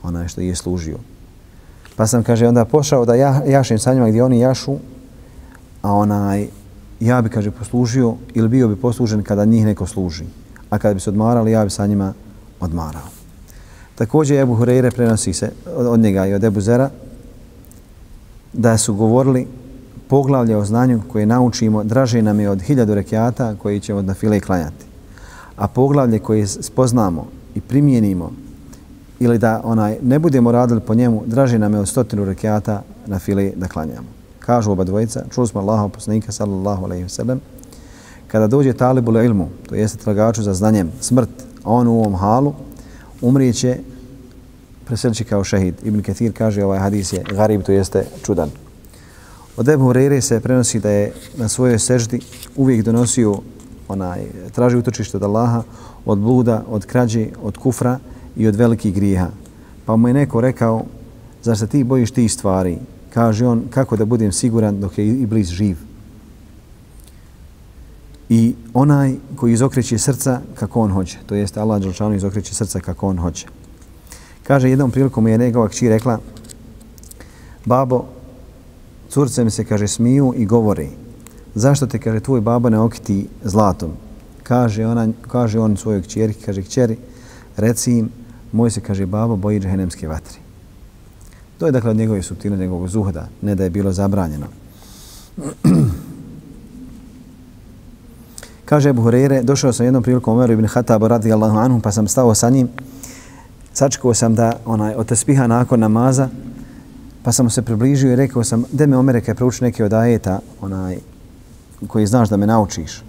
[0.03, 0.97] ona što je služio.
[1.95, 4.77] Pa sam, kaže, onda pošao da ja, jašem sa njima gdje oni jašu,
[5.81, 6.47] a onaj,
[6.99, 10.25] ja bi, kaže, poslužio ili bio bi poslužen kada njih neko služi.
[10.69, 12.13] A kada bi se odmarali, ja bi sa njima
[12.59, 13.13] odmarao.
[13.95, 16.89] Također Ebu Hureyre prenosi se od njega i od Ebu Zera
[18.53, 19.47] da su govorili
[20.07, 24.39] poglavlje o znanju koje naučimo draže nam je od hiljadu rekiata koji ćemo na file
[24.39, 24.85] klanjati.
[25.55, 28.31] A poglavlje koje spoznamo i primijenimo
[29.19, 33.19] ili da onaj ne budemo radili po njemu, draže nam je od stotinu rekiata na
[33.19, 37.41] file da klanjamo kažu oba dvojica, čuli smo Allaha poslanika sallallahu alejhi ve sellem,
[38.27, 41.29] kada dođe talibul ilmu, to jeste tragaču za znanjem, smrt,
[41.63, 42.53] a on u ovom halu,
[43.21, 43.77] umrijeće,
[44.85, 45.75] preselići kao šehid.
[45.83, 48.62] Ibn Kathir kaže ovaj hadis je garib, to jeste čudan.
[49.57, 52.19] Od Ebu Hureyre se prenosi da je na svojoj seždi
[52.55, 53.39] uvijek donosio
[53.87, 54.25] onaj,
[54.55, 55.63] traži utočište od Allaha,
[56.05, 57.99] od bluda, od krađe, od kufra
[58.35, 59.29] i od velikih grijeha.
[59.85, 60.85] Pa mu je neko rekao,
[61.43, 62.77] zar se ti bojiš tih stvari?
[63.13, 65.77] kaže on kako da budem siguran dok je Iblis živ.
[68.29, 73.07] I onaj koji izokreće srca kako on hoće, to jest Allah Đelšanu izokreće srca kako
[73.07, 73.47] on hoće.
[74.43, 76.19] Kaže, jednom prilikom je njegova kći rekla,
[77.65, 78.05] babo,
[79.13, 80.89] curce mi se, kaže, smiju i govori,
[81.55, 83.91] zašto te, kaže, tvoj baba ne okiti zlatom?
[84.43, 86.97] Kaže, ona, kaže on svojoj kćerki, kaže, kćeri,
[87.57, 88.09] reci im,
[88.51, 90.39] moj se, kaže, baba boji džehennemske vatri.
[91.57, 94.47] To je dakle od njegove subtilne, njegovog zuhda, ne da je bilo zabranjeno.
[98.65, 102.35] Kaže Abu Hurere, došao sam jednom prilikom Omeru ibn Hatabu radijallahu anhu, pa sam stao
[102.35, 102.69] sa njim.
[103.73, 106.29] Sačekao sam da onaj, od tespiha nakon namaza,
[107.23, 110.39] pa sam se približio i rekao sam, de me Omere kaj prouči neke od ajeta,
[110.61, 110.97] onaj,
[111.87, 113.03] koji znaš da me naučiš.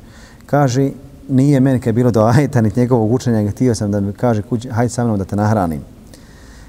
[0.46, 0.90] Kaže,
[1.28, 4.68] nije meni kaj bilo do ajeta, niti njegovog učenja, htio sam da mi kaže, kući,
[4.68, 5.80] hajde sa mnom da te nahranim.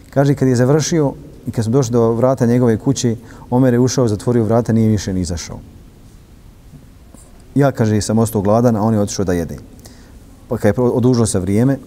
[0.10, 1.14] Kaže, kad je završio,
[1.48, 3.16] I kad smo došli do vrata njegove kuće,
[3.50, 5.60] Omer je ušao, zatvorio vrata, nije više ni izašao.
[7.56, 9.58] Ja, kaže, sam ostao gladan, a on je otišao da jede.
[10.50, 11.78] Pa kad je odužilo se vrijeme,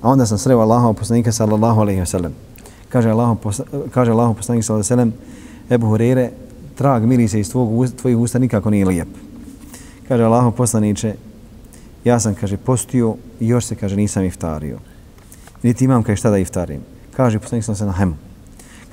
[0.00, 2.32] a onda sam sreo Allahova poslanika, sallallahu alaihi wa sallam.
[2.94, 3.38] Kaže Allahom
[3.90, 5.12] kaže Allahom poslanik, sallallahu alaihi wa sallam,
[5.70, 6.30] Ebu Hurere,
[6.78, 9.08] trag mirise iz tvog, tvojih usta nikako nije lijep.
[10.08, 11.14] Kaže Allahom poslaniče,
[12.04, 14.78] ja sam, kaže, postio i još se, kaže, nisam iftario.
[15.62, 16.86] Niti imam, kaže, šta da iftarim.
[17.16, 18.34] Kaže poslanik, sallallahu alaihi wa sallam,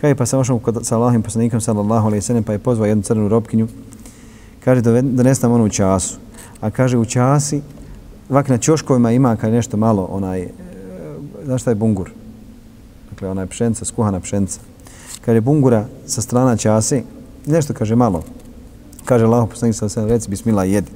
[0.02, 2.86] Kaže pa sam ošao kod sa Allahim poslanikom sallallahu alejhi ve sellem pa je pozvao
[2.86, 3.68] jednu crnu robkinju.
[4.66, 6.18] Kaže dones nam onu času.
[6.62, 7.62] A kaže u časi
[8.30, 10.50] vak na čoškovima ima kaže, nešto malo onaj e,
[11.46, 12.12] znaš šta je bungur
[13.22, 14.60] dakle ona je pšenica, skuhana pšenica.
[15.22, 17.04] Kaže bungura sa strana čase,
[17.46, 18.24] nešto kaže malo.
[19.06, 20.90] Kaže Allah poslanik sa sve reci bismillah jedi.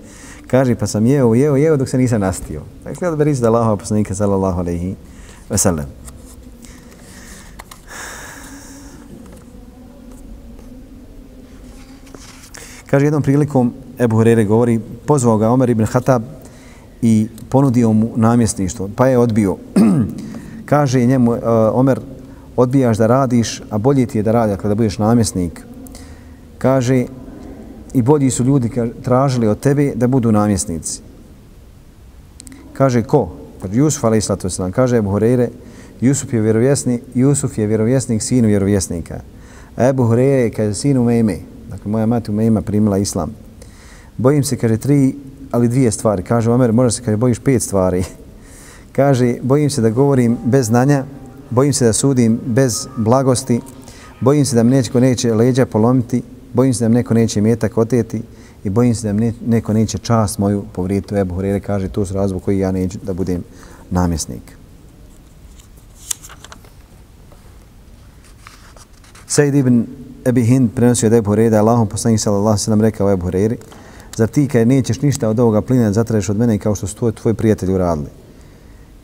[0.48, 2.62] Kaže pa sam jeo, jeo, jeo dok se nisam nastio.
[2.84, 4.96] Dakle, da beri se da Allah poslanika sallallahu alaihi
[5.50, 5.86] ve sellem.
[12.90, 16.24] Kaže, jednom prilikom Ebu Hurere govori, pozvao ga Omer ibn Hatab
[17.02, 19.58] i ponudio mu namjesništvo, pa je odbio.
[20.66, 21.40] Kaže njemu, uh,
[21.74, 22.00] Omer,
[22.56, 25.62] odbijaš da radiš, a bolje ti je da radi, kada budeš namjesnik.
[26.58, 27.06] Kaže,
[27.94, 28.72] i bolji su ljudi
[29.04, 31.02] tražili od tebe da budu namjesnici.
[32.74, 33.32] Kaže, ko?
[33.72, 35.48] Jusuf, ali islatu islam, Kaže Ebu Hureyre,
[36.02, 39.20] Jusuf je vjerovjesnik, Jusuf je vjerovjesnik sinu vjerovjesnika.
[39.76, 41.38] A Ebu Hurere, kaže, sinu Mejme,
[41.70, 43.32] dakle, moja mati u Mejma primila islam.
[44.18, 45.16] Bojim se, kaže, tri,
[45.52, 46.24] ali dvije stvari.
[46.24, 48.04] Kaže, Omer, možda se, kaže, bojiš pet stvari.
[48.96, 51.04] kaže, bojim se da govorim bez znanja,
[51.50, 53.62] bojim se da sudim bez blagosti,
[54.22, 56.22] bojim se da mi neće, neće leđa polomiti,
[56.54, 58.22] bojim se da mi neko neće metak oteti
[58.64, 61.16] i bojim se da mi neko neće čast moju povrijediti.
[61.16, 63.44] Ebu Hurere kaže, to su razbog koji ja neću da budem
[63.92, 64.58] namjesnik.
[69.28, 69.86] Sejid ibn
[70.26, 73.56] Ebi Hind prenosio od Ebu Hurere da je Allahom poslanih sallallahu sallam rekao Ebu Hurere,
[74.16, 77.12] zar ti kad nećeš ništa od ovoga plina zatražiš od mene kao što su tvoj,
[77.12, 78.25] tvoj prijatelji uradili?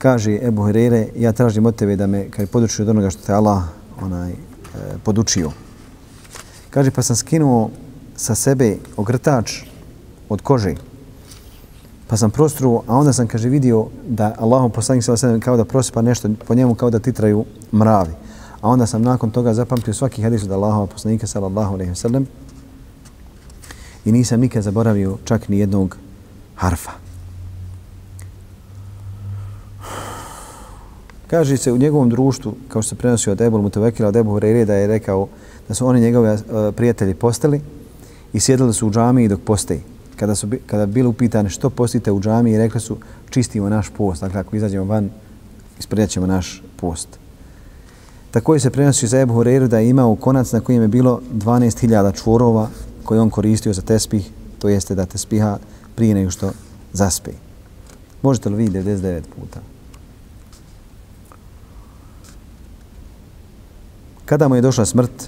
[0.01, 3.33] Kaže Ebu Herere, ja tražim od tebe da me kaj poduči od onoga što te
[3.33, 3.63] Allah
[4.01, 4.35] onaj, e,
[5.03, 5.51] podučio.
[6.69, 7.69] Kaže, pa sam skinuo
[8.15, 9.61] sa sebe ogrtač
[10.29, 10.73] od kože.
[12.07, 15.65] Pa sam prostruo, a onda sam, kaže, vidio da Allahom poslanik sallallahu alejhi kao da
[15.65, 18.13] prosipa nešto po njemu kao da titraju mravi.
[18.61, 22.27] A onda sam nakon toga zapamtio svaki hadis od Allahova poslanika sallallahu alejhi ve sellem
[24.05, 25.97] i nisam nikad zaboravio čak ni jednog
[26.55, 27.10] harfa.
[31.31, 34.65] Kaže se u njegovom društvu, kao što se prenosi od Ebul Mutavekila, od Ebu Hureyre,
[34.65, 35.27] da je rekao
[35.67, 37.61] da su oni njegove e, prijatelji postali
[38.33, 39.81] i sjedili su u džami dok posteji.
[40.15, 42.97] Kada su kada bili upitani što postite u džami i rekli su
[43.29, 44.21] čistimo naš post.
[44.21, 45.09] Dakle, ako izađemo van,
[45.79, 47.07] isprijaćemo naš post.
[48.31, 52.23] Također se prenosi za Ebu Hureyre da je imao konac na kojem je bilo 12.000
[52.23, 52.69] čvorova
[53.03, 54.29] koje on koristio za tespih,
[54.59, 55.57] to jeste da tespiha
[55.95, 56.51] prije nego što
[56.93, 57.31] zaspe.
[58.21, 59.59] Možete li vidjeti 99 puta?
[64.31, 65.27] Kada mu je došla smrt,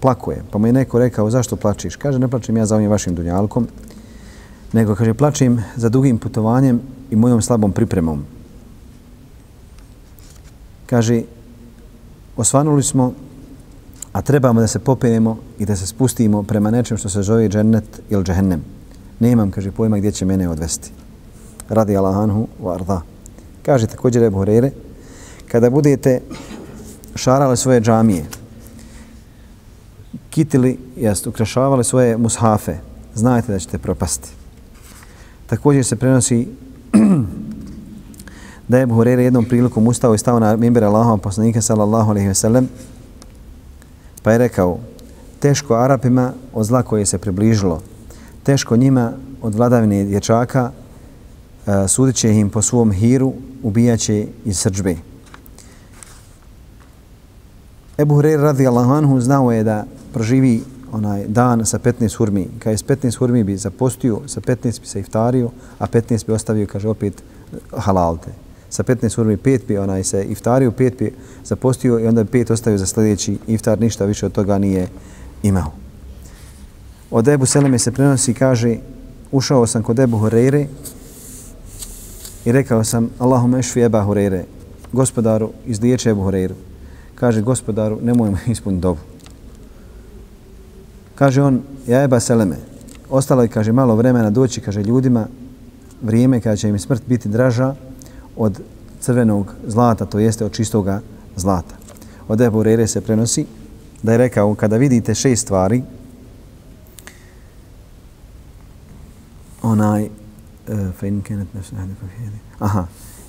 [0.00, 0.40] plakuje.
[0.50, 1.96] Pa mu je neko rekao, zašto plačiš?
[1.96, 3.66] Kaže, ne plačim ja za ovim vašim dunjalkom,
[4.72, 6.80] nego, kaže, plačim za dugim putovanjem
[7.10, 8.24] i mojom slabom pripremom.
[10.86, 11.22] Kaže,
[12.36, 13.12] osvanuli smo,
[14.12, 18.00] a trebamo da se popijemo i da se spustimo prema nečem što se zove džennet
[18.10, 18.64] ili džehennem.
[19.20, 20.92] Nemam, kaže, pojma gdje će mene odvesti.
[21.68, 23.02] Radi Allahanhu wa arda.
[23.62, 24.70] Kaže također Ebu Horeire,
[25.48, 26.20] kada budete
[27.20, 28.24] šarale svoje džamije,
[30.30, 32.76] kitili, jest, ukrašavali svoje mushafe,
[33.14, 34.28] znajte da ćete propasti.
[35.46, 36.48] Također se prenosi
[38.68, 42.34] da je Buhurere jednom prilikom ustao i stao na mimbere Allahova poslanika sallallahu alaihi ve
[42.34, 42.68] sellem
[44.22, 44.78] pa je rekao
[45.40, 47.82] teško Arapima od zla koje se približilo,
[48.42, 49.12] teško njima
[49.42, 50.70] od vladavine dječaka,
[51.88, 55.09] sudit će im po svom hiru, ubijaće iz srđbe.
[58.00, 62.48] Ebu Hureyre radijallahu anhu znao je da proživi onaj dan sa 15 hurmi.
[62.58, 66.32] Kad je s 15 hurmi bi zapostio, sa 15 bi se iftario, a 15 bi
[66.32, 67.22] ostavio, kaže, opet
[67.76, 68.30] halalte.
[68.70, 71.12] Sa 15 hurmi 5 bi onaj se iftario, 5 bi
[71.44, 74.88] zapostio i onda bi 5 ostavio za sljedeći iftar, ništa više od toga nije
[75.42, 75.72] imao.
[77.10, 78.76] Od Ebu Seleme se prenosi, kaže,
[79.32, 80.66] ušao sam kod Ebu Hureyre
[82.44, 84.42] i rekao sam, Allahume šfi Eba Hureyre,
[84.92, 86.69] gospodaru, izliječe Ebu Hureyru.
[87.20, 89.00] Kaže, gospodaru, nemoj mu ispuniti dobu.
[91.14, 92.56] Kaže on, ja eba seleme,
[93.10, 95.26] ostalo je, kaže, malo vremena doći, kaže, ljudima,
[96.02, 97.74] vrijeme kada će im smrt biti draža
[98.36, 98.60] od
[99.00, 101.00] crvenog zlata, to jeste od čistoga
[101.36, 101.74] zlata.
[102.28, 103.46] Od Ebu Rere se prenosi
[104.02, 105.82] da je rekao, kada vidite šest stvari,
[109.62, 110.08] onaj,
[110.70, 110.94] uh,
[112.58, 112.86] aha,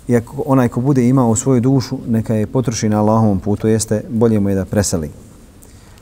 [0.08, 4.04] i ako onaj ko bude imao svoju dušu, neka je potroši na Allahovom putu, jeste
[4.10, 5.10] bolje mu je da preseli.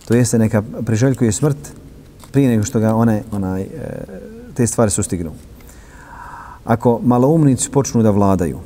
[0.08, 1.58] To jeste neka priželjkuje smrt
[2.32, 3.68] prije nego što ga one, onaj, e,
[4.54, 5.32] te stvari sustignu.
[6.66, 8.60] Ako maloumnici počnu da vladaju,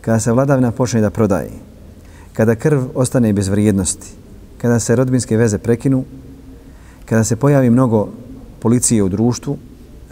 [0.00, 1.50] kada se vladavina počne da prodaje,
[2.32, 4.06] kada krv ostane bez vrijednosti,
[4.58, 6.04] kada se rodbinske veze prekinu,
[7.04, 8.08] kada se pojavi mnogo
[8.60, 9.58] policije u društvu,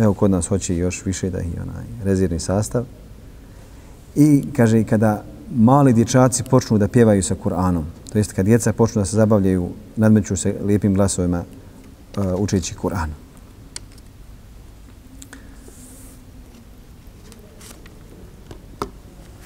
[0.01, 2.85] evo kod nas hoće još više da je onaj rezervni sastav,
[4.15, 5.23] i kaže i kada
[5.55, 7.83] mali dječaci počnu da pjevaju sa Kur'anom.
[8.13, 11.45] To jest kad djeca počnu da se zabavljaju, nadmeću se lijepim glasovima
[12.17, 13.09] uh, učeći Kur'an.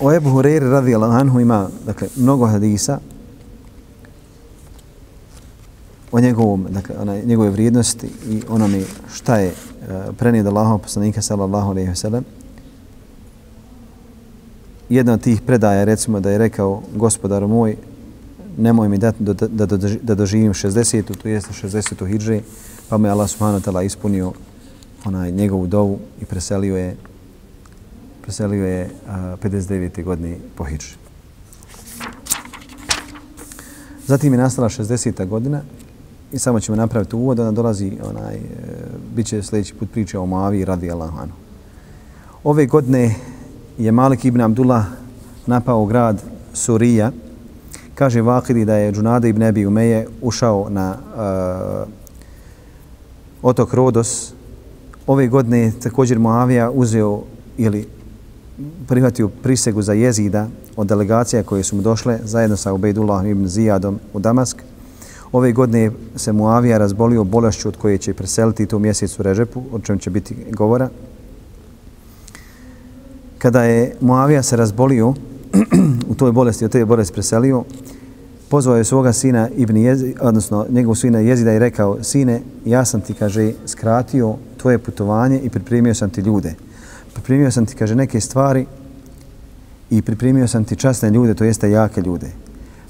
[0.01, 2.99] O Ebu Hureyre radi anhu ima dakle, mnogo hadisa
[6.13, 8.83] o njegovom, dakle, onaj, njegove vrijednosti i onome
[9.15, 9.55] šta je
[9.89, 12.25] Eh, prenio da Allahov poslanika sallallahu alejhi ve sellem.
[14.89, 17.77] Jedna od tih predaja je recimo da je rekao gospodar moj
[18.59, 21.03] nemoj mi dati da, da, da, da doživim 60.
[21.23, 22.07] to jeste 60.
[22.07, 22.41] hidže,
[22.89, 24.33] pa me Allah subhanahu wa ta'ala ispunio
[25.05, 26.97] onaj njegovu dovu i preselio je
[28.23, 30.05] preselio je eh, a, 59.
[30.05, 30.95] godine po hidži.
[34.07, 35.27] Zatim je nastala 60.
[35.27, 35.63] godina
[36.35, 38.41] i samo ćemo napraviti uvod, onda dolazi onaj, e,
[39.17, 41.33] bit će sljedeći put priča o Moavi radi Allahanu.
[42.45, 43.15] Ove godine
[43.79, 44.85] je Malik ibn Abdullah
[45.47, 46.23] napao grad
[46.53, 47.13] Surija.
[47.95, 51.89] Kaže Vakidi da je Džunada ibn Ebi Umeje ušao na uh,
[53.43, 54.33] otok Rodos.
[55.07, 57.23] Ove godine je također Moavija uzeo
[57.57, 57.87] ili
[58.89, 63.99] prihvatio prisegu za jezida od delegacija koje su mu došle zajedno sa Ubejdullah ibn Zijadom
[64.13, 64.63] u Damask.
[65.35, 69.99] Ove godine se Muavija razbolio bolešću od koje će preseliti to mjesecu Režepu, o čem
[69.99, 70.89] će biti govora.
[73.39, 75.15] Kada je Muavija se razbolio
[76.11, 77.65] u toj bolesti, od te bolesti preselio,
[78.49, 83.01] pozvao je svoga sina Ibn Jezid, odnosno njegov sina Jezida i rekao, sine, ja sam
[83.01, 86.55] ti, kaže, skratio tvoje putovanje i pripremio sam ti ljude.
[87.13, 88.67] Pripremio sam ti, kaže, neke stvari
[89.91, 92.44] i pripremio sam ti časne ljude, to jeste jake ljude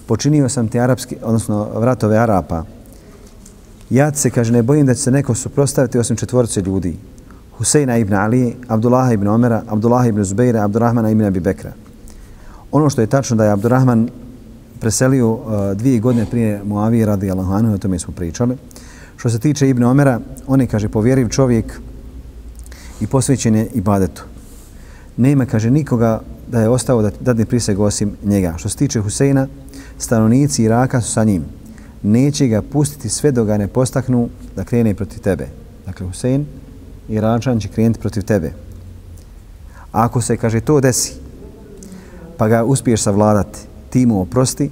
[0.06, 2.64] počinio sam te arapski, odnosno vratove Arapa.
[3.90, 6.96] Ja se, kaže, ne bojim da će se neko suprostaviti osim četvorce ljudi.
[7.58, 11.72] Huseina ibn Ali, Abdullaha ibn Omera, Abdullaha ibn Zubeira, Abdurrahmana ibn Abi Bekra.
[12.72, 14.08] Ono što je tačno da je Abdurrahman
[14.80, 15.40] preselio uh,
[15.74, 18.56] dvije godine prije Muavije radi Allahanu, o tome smo pričali.
[19.16, 21.80] Što se tiče Ibn Omera, on je, kaže, povjeriv čovjek
[23.00, 24.24] i posvećen je ibadetu.
[25.16, 28.54] Nema, kaže, nikoga da je ostao da dadne priseg osim njega.
[28.56, 29.46] Što se tiče Huseina,
[29.98, 31.44] stanovnici Iraka su sa njim.
[32.02, 35.48] Neće ga pustiti sve dok ga ne postaknu da krene protiv tebe.
[35.86, 36.46] Dakle, Husein,
[37.08, 38.52] Iračan će krenuti protiv tebe.
[39.92, 41.12] A ako se, kaže, to desi,
[42.36, 43.58] pa ga uspiješ savladati,
[43.90, 44.70] ti mu oprosti,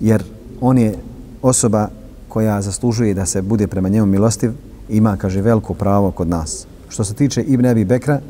[0.00, 0.24] jer
[0.60, 0.94] on je
[1.42, 1.88] osoba
[2.28, 4.52] koja zaslužuje da se bude prema njemu milostiv,
[4.88, 6.66] ima, kaže, veliko pravo kod nas.
[6.88, 8.20] Što se tiče Ibn Abi Bekra,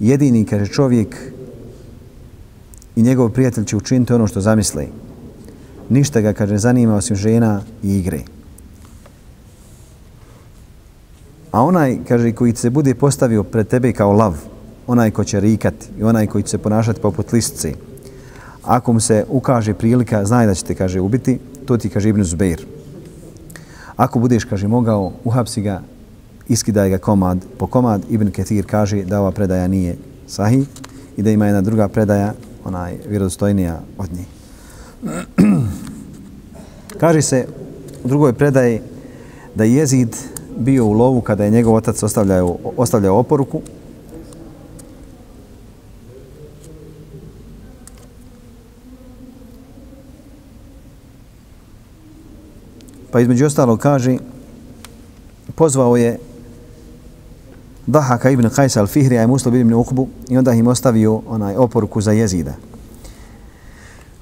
[0.00, 1.16] jedini, kaže, čovjek
[2.96, 4.88] i njegov prijatelj će učiniti ono što zamisli
[5.90, 8.20] ništa ga, kaže, zanima osim žena i igre.
[11.50, 14.36] A onaj, kaže, koji se bude postavio pred tebe kao lav,
[14.86, 17.74] onaj ko će rikati i onaj koji će se ponašati poput listce,
[18.64, 22.24] ako mu se ukaže prilika, znaj da će te, kaže, ubiti, to ti, kaže, Ibn
[22.24, 22.66] Zubeir.
[23.96, 25.82] Ako budeš, kaže, mogao, uhapsi ga,
[26.48, 28.02] iskidaj ga komad po komad.
[28.10, 30.66] Ibn Ketir kaže da ova predaja nije sahih
[31.16, 34.41] i da ima jedna druga predaja, onaj vjerodostojnija od njih.
[37.00, 37.46] Kaže se
[38.04, 38.80] u drugoj predaji
[39.54, 40.16] da je Jezid
[40.56, 43.60] bio u lovu kada je njegov otac ostavljao, ostavljao oporuku.
[53.10, 54.16] Pa između ostalo kaže,
[55.54, 56.18] pozvao je
[57.86, 62.12] Dahaka ibn Qajsa al-Fihri, i Muslib ibn Uqbu i onda im ostavio onaj oporuku za
[62.12, 62.54] jezida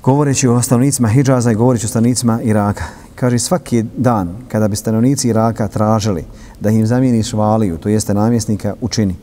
[0.02, 2.84] govoreći o stanovnicima Hidžaza i govoreći o stanovnicima Iraka.
[3.14, 6.24] Kaže, svaki dan kada bi stanovnici Iraka tražili
[6.60, 9.16] da im zamijeniš valiju, to jeste namjesnika, učini.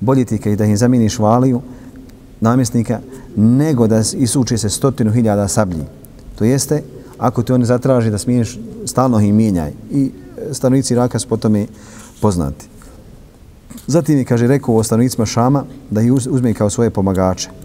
[0.00, 1.60] Bolje ti da im zamijeniš valiju,
[2.40, 3.00] namjesnika,
[3.36, 5.84] nego da isuče se stotinu hiljada sablji.
[6.38, 6.82] To jeste,
[7.18, 9.72] ako ti oni zatraži da smiješ, stalno ih mijenjaj.
[9.90, 10.10] I
[10.50, 11.66] e, stanovnici Iraka su potom
[12.20, 12.66] poznati.
[13.86, 17.61] Zatim je, kaže, rekao o stanovnicima Šama da ih uzme kao svoje pomagače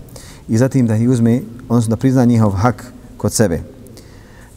[0.49, 3.61] i zatim da ih uzme, odnosno da prizna njihov hak kod sebe.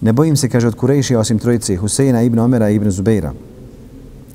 [0.00, 3.32] Ne bojim se, kaže, od Kurejšija osim trojice, Huseina, Ibn Omera i Ibn Zubeira.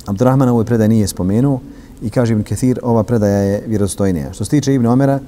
[0.06, 1.60] Abdurrahman ovoj predaj nije spomenuo
[2.01, 4.34] i kaže Ibn Kethir, ova predaja je vjerostojnija.
[4.34, 5.20] Što se tiče Ibn Omera,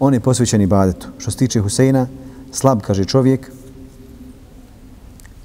[0.00, 1.08] on je posvećen ibadetu.
[1.18, 2.06] Što se tiče Huseina,
[2.52, 3.50] slab, kaže čovjek,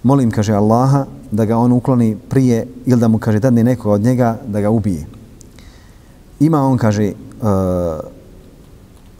[0.04, 4.02] molim, kaže Allaha, da ga on ukloni prije ili da mu, kaže, dadne nekoga od
[4.02, 5.06] njega da ga ubije.
[6.40, 7.48] Ima on, kaže, uh,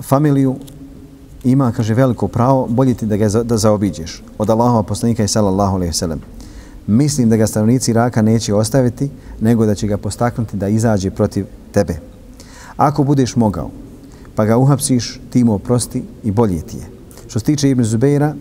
[0.02, 0.56] familiju
[1.44, 5.28] ima, kaže, veliko pravo, bolje ti da ga za, da zaobiđeš od Allahova poslanika i
[5.28, 6.22] sallallahu alaihi sallam.
[6.88, 11.46] Mislim da ga stanovnici Iraka neće ostaviti, nego da će ga postaknuti da izađe protiv
[11.72, 12.00] tebe.
[12.78, 13.70] Ako budeš mogao,
[14.36, 16.84] pa ga uhapsiš, ti mu oprosti i bolje ti je.
[17.28, 18.36] Što se tiče Ibn Zubeira,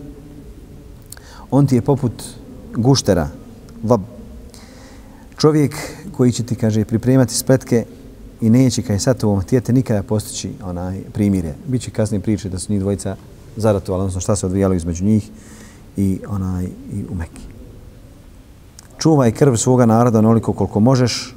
[1.51, 2.23] on ti je poput
[2.75, 3.27] guštera,
[3.83, 4.01] vab.
[5.37, 5.75] Čovjek
[6.17, 7.85] koji će ti, kaže, pripremati spletke
[8.43, 11.53] i neće kaj sad to htjeti nikada postići onaj primire.
[11.67, 13.15] Biće kasnije priče da su njih dvojica
[13.57, 15.29] zaratovali, odnosno šta se odvijalo između njih
[15.97, 17.41] i onaj i u Mekki.
[18.97, 21.35] Čuvaj krv svoga naroda onoliko koliko možeš,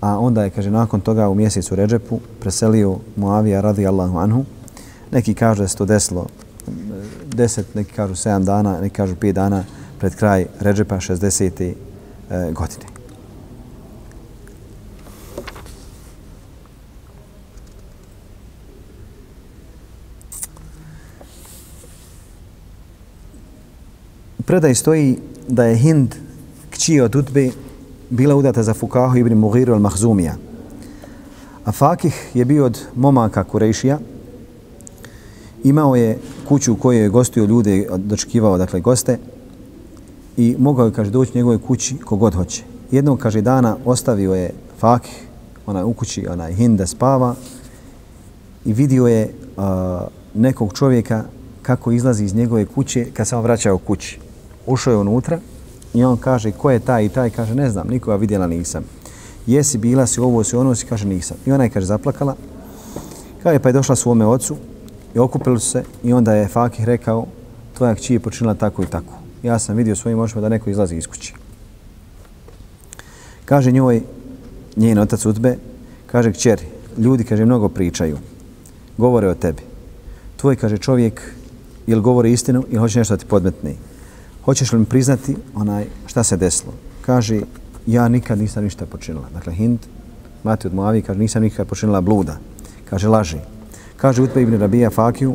[0.00, 4.44] a onda je, kaže, nakon toga u mjesecu Ređepu preselio Muavija radijallahu anhu.
[5.10, 6.26] Neki kažu da se to desilo
[7.34, 9.64] deset, neki kažu 7 dana, neki kažu 5 dana
[9.98, 11.72] pred kraj Ređepa 60.
[12.30, 12.87] Eh, godine.
[24.48, 25.18] Predaj stoji
[25.48, 26.14] da je Hind
[26.70, 27.50] kći od Utbe
[28.10, 30.32] bila udata za Fukahu ibn Mughiru al-Mahzumija.
[31.64, 33.98] A Fakih je bio od momaka Kurejšija.
[35.64, 36.18] Imao je
[36.48, 39.18] kuću u kojoj je gostio ljude, dočekivao dakle goste
[40.36, 42.62] i mogao je, kaže, doći njegove kući kogod hoće.
[42.90, 45.26] Jednog, kaže, dana ostavio je Fakih,
[45.66, 47.34] onaj u kući, onaj Hind da spava
[48.64, 49.64] i vidio je uh,
[50.34, 51.24] nekog čovjeka
[51.62, 53.44] kako izlazi iz njegove kuće kad se on
[53.74, 54.27] u kući
[54.68, 55.38] ušao je unutra
[55.94, 58.84] i on kaže ko je taj i taj, kaže ne znam, nikoga vidjela nisam.
[59.46, 61.36] Jesi bila si ovo, si ono, si kaže nisam.
[61.46, 62.36] I ona je kaže zaplakala,
[63.42, 64.56] kaže pa je došla svome ocu
[65.14, 67.26] i okupili su se i onda je Fakih rekao
[67.76, 69.14] tvoja kći je počinila tako i tako.
[69.42, 71.34] Ja sam vidio svojim očima da neko izlazi iz kući.
[73.44, 74.02] Kaže njoj
[74.76, 75.56] njen otac Utbe,
[76.06, 76.66] kaže kćeri,
[76.98, 78.18] ljudi, kaže, mnogo pričaju,
[78.98, 79.62] govore o tebi.
[80.36, 81.22] Tvoj, kaže, čovjek,
[81.86, 83.74] ili govori istinu ili hoće nešto da ti podmetne
[84.48, 86.72] hoćeš li mi priznati onaj šta se desilo?
[87.06, 87.40] Kaže,
[87.86, 89.26] ja nikad nisam ništa počinila.
[89.34, 89.78] Dakle, Hind,
[90.44, 92.38] mati od Moavi, kaže, nisam nikad počinila bluda.
[92.90, 93.36] Kaže, laži.
[93.96, 95.34] Kaže, Utbe ibn Rabija Fakiju,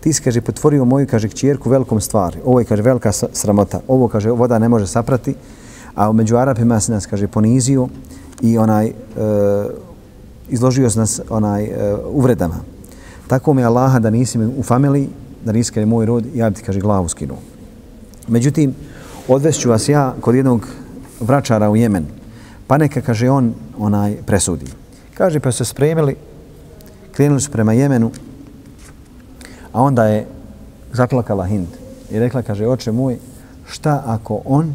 [0.00, 2.38] ti si, kaže, potvorio moju, kaže, kćerku velikom stvari.
[2.44, 3.80] Ovo je, kaže, velika sramota.
[3.88, 5.34] Ovo, kaže, voda ne može saprati.
[5.94, 7.88] A među Arapima se nas, kaže, ponizio
[8.42, 8.92] i onaj, e,
[10.48, 12.60] izložio se nas onaj, e, uvredama.
[13.28, 15.08] Tako mi Allaha da nisi u familiji,
[15.44, 17.55] da nisi, kaže, moj rod, ja bi ti, kaže, glavu skinuo.
[18.28, 18.74] Međutim,
[19.28, 20.66] odvešću vas ja kod jednog
[21.20, 22.06] vračara u Jemen.
[22.66, 24.66] Pa neka, kaže, on onaj presudi.
[25.14, 26.16] Kaže, pa su se spremili,
[27.12, 28.10] krenuli su prema Jemenu,
[29.72, 30.26] a onda je
[30.92, 31.68] zaplakala Hind.
[32.10, 33.18] I rekla, kaže, oče moj,
[33.66, 34.74] šta ako on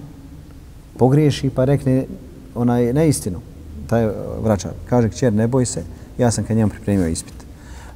[0.98, 2.06] pogriješi pa rekne
[2.56, 3.40] onaj neistinu,
[3.88, 4.12] taj e,
[4.44, 4.72] vračar.
[4.90, 5.84] Kaže, kćer, ne boj se,
[6.18, 7.34] ja sam kad njemu pripremio ispit.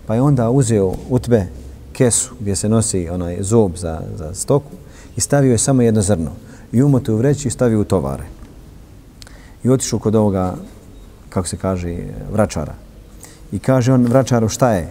[0.07, 1.47] Pa je onda uzeo utbe
[1.93, 4.71] kesu gdje se nosi onaj zob za, za stoku
[5.17, 6.31] i stavio je samo jedno zrno.
[6.71, 8.23] I umoto u vreći i stavio u tovare.
[9.63, 10.55] I otišao kod ovoga,
[11.29, 11.97] kako se kaže,
[12.31, 12.73] vračara.
[13.51, 14.87] I kaže on vračaru šta je?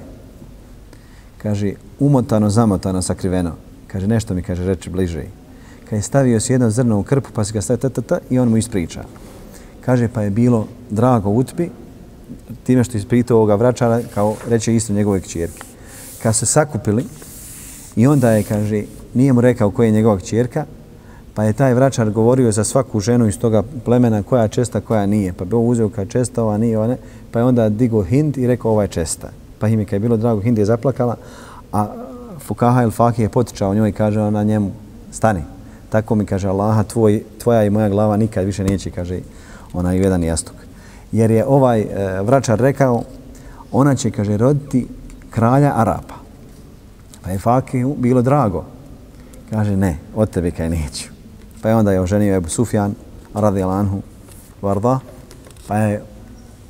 [1.39, 3.57] Kaže, umotano, zamotano, sakriveno.
[3.87, 5.25] Kaže, nešto mi kaže, reči bliže.
[5.91, 8.57] Kaže, stavio si jedno zrno u krpu, pa si ga stavio ta, i on mu
[8.57, 9.05] ispriča.
[9.81, 11.69] Kaže, pa je bilo drago utpi,
[12.65, 15.63] time što ispritao ovoga vračara, kao reče isto njegove kćerke.
[16.23, 17.05] Kad se sakupili,
[17.97, 18.83] i onda je, kaže,
[19.15, 20.65] nije mu rekao koja je njegova čirka,
[21.35, 25.33] pa je taj vračar govorio za svaku ženu iz toga plemena koja česta, koja nije.
[25.33, 26.97] Pa bi ovo uzeo kao česta, ova nije, ova ne.
[27.31, 29.29] Pa je onda digo Hind i rekao ova je česta.
[29.59, 31.17] Pa im je kad je bilo drago, Hind je zaplakala,
[31.73, 31.87] a
[32.39, 34.71] Fukaha il Fakih je potičao njoj i kaže ona njemu,
[35.13, 35.43] stani.
[35.89, 39.21] Tako mi kaže Allaha, tvoj, tvoja i moja glava nikad više neće, kaže
[39.73, 40.55] ona i jedan jastuk.
[41.13, 41.87] Jer je ovaj e,
[42.23, 43.03] vračar rekao,
[43.73, 44.87] ona će, kaže, roditi
[45.31, 46.15] kralja Arapa.
[47.23, 48.65] Pa je Fakih bilo drago.
[49.54, 51.08] Kaže, ne, od tebe kaj neću.
[51.62, 52.94] Pa je onda je oženio Ebu Sufjan,
[53.34, 54.02] radi Alanhu,
[54.62, 55.00] Varda,
[55.68, 56.04] pa je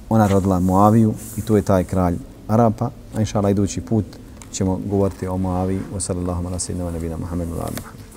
[0.10, 2.16] ona rodila Muaviju i tu je taj kralj
[2.48, 2.90] Arapa.
[3.16, 4.06] A inša Allah, idući put
[4.52, 8.10] ćemo govoriti o Muaviji, wa sallallahu ala sallam, nabina Muhammedu, ala Muhammedu.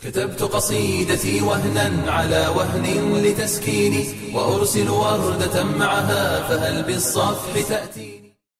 [0.00, 2.84] كتبت قصيدتي وهنا على وهن
[3.24, 4.04] لتسكيني
[4.34, 8.03] وأرسل وردة معها فهل بالصفح تأتي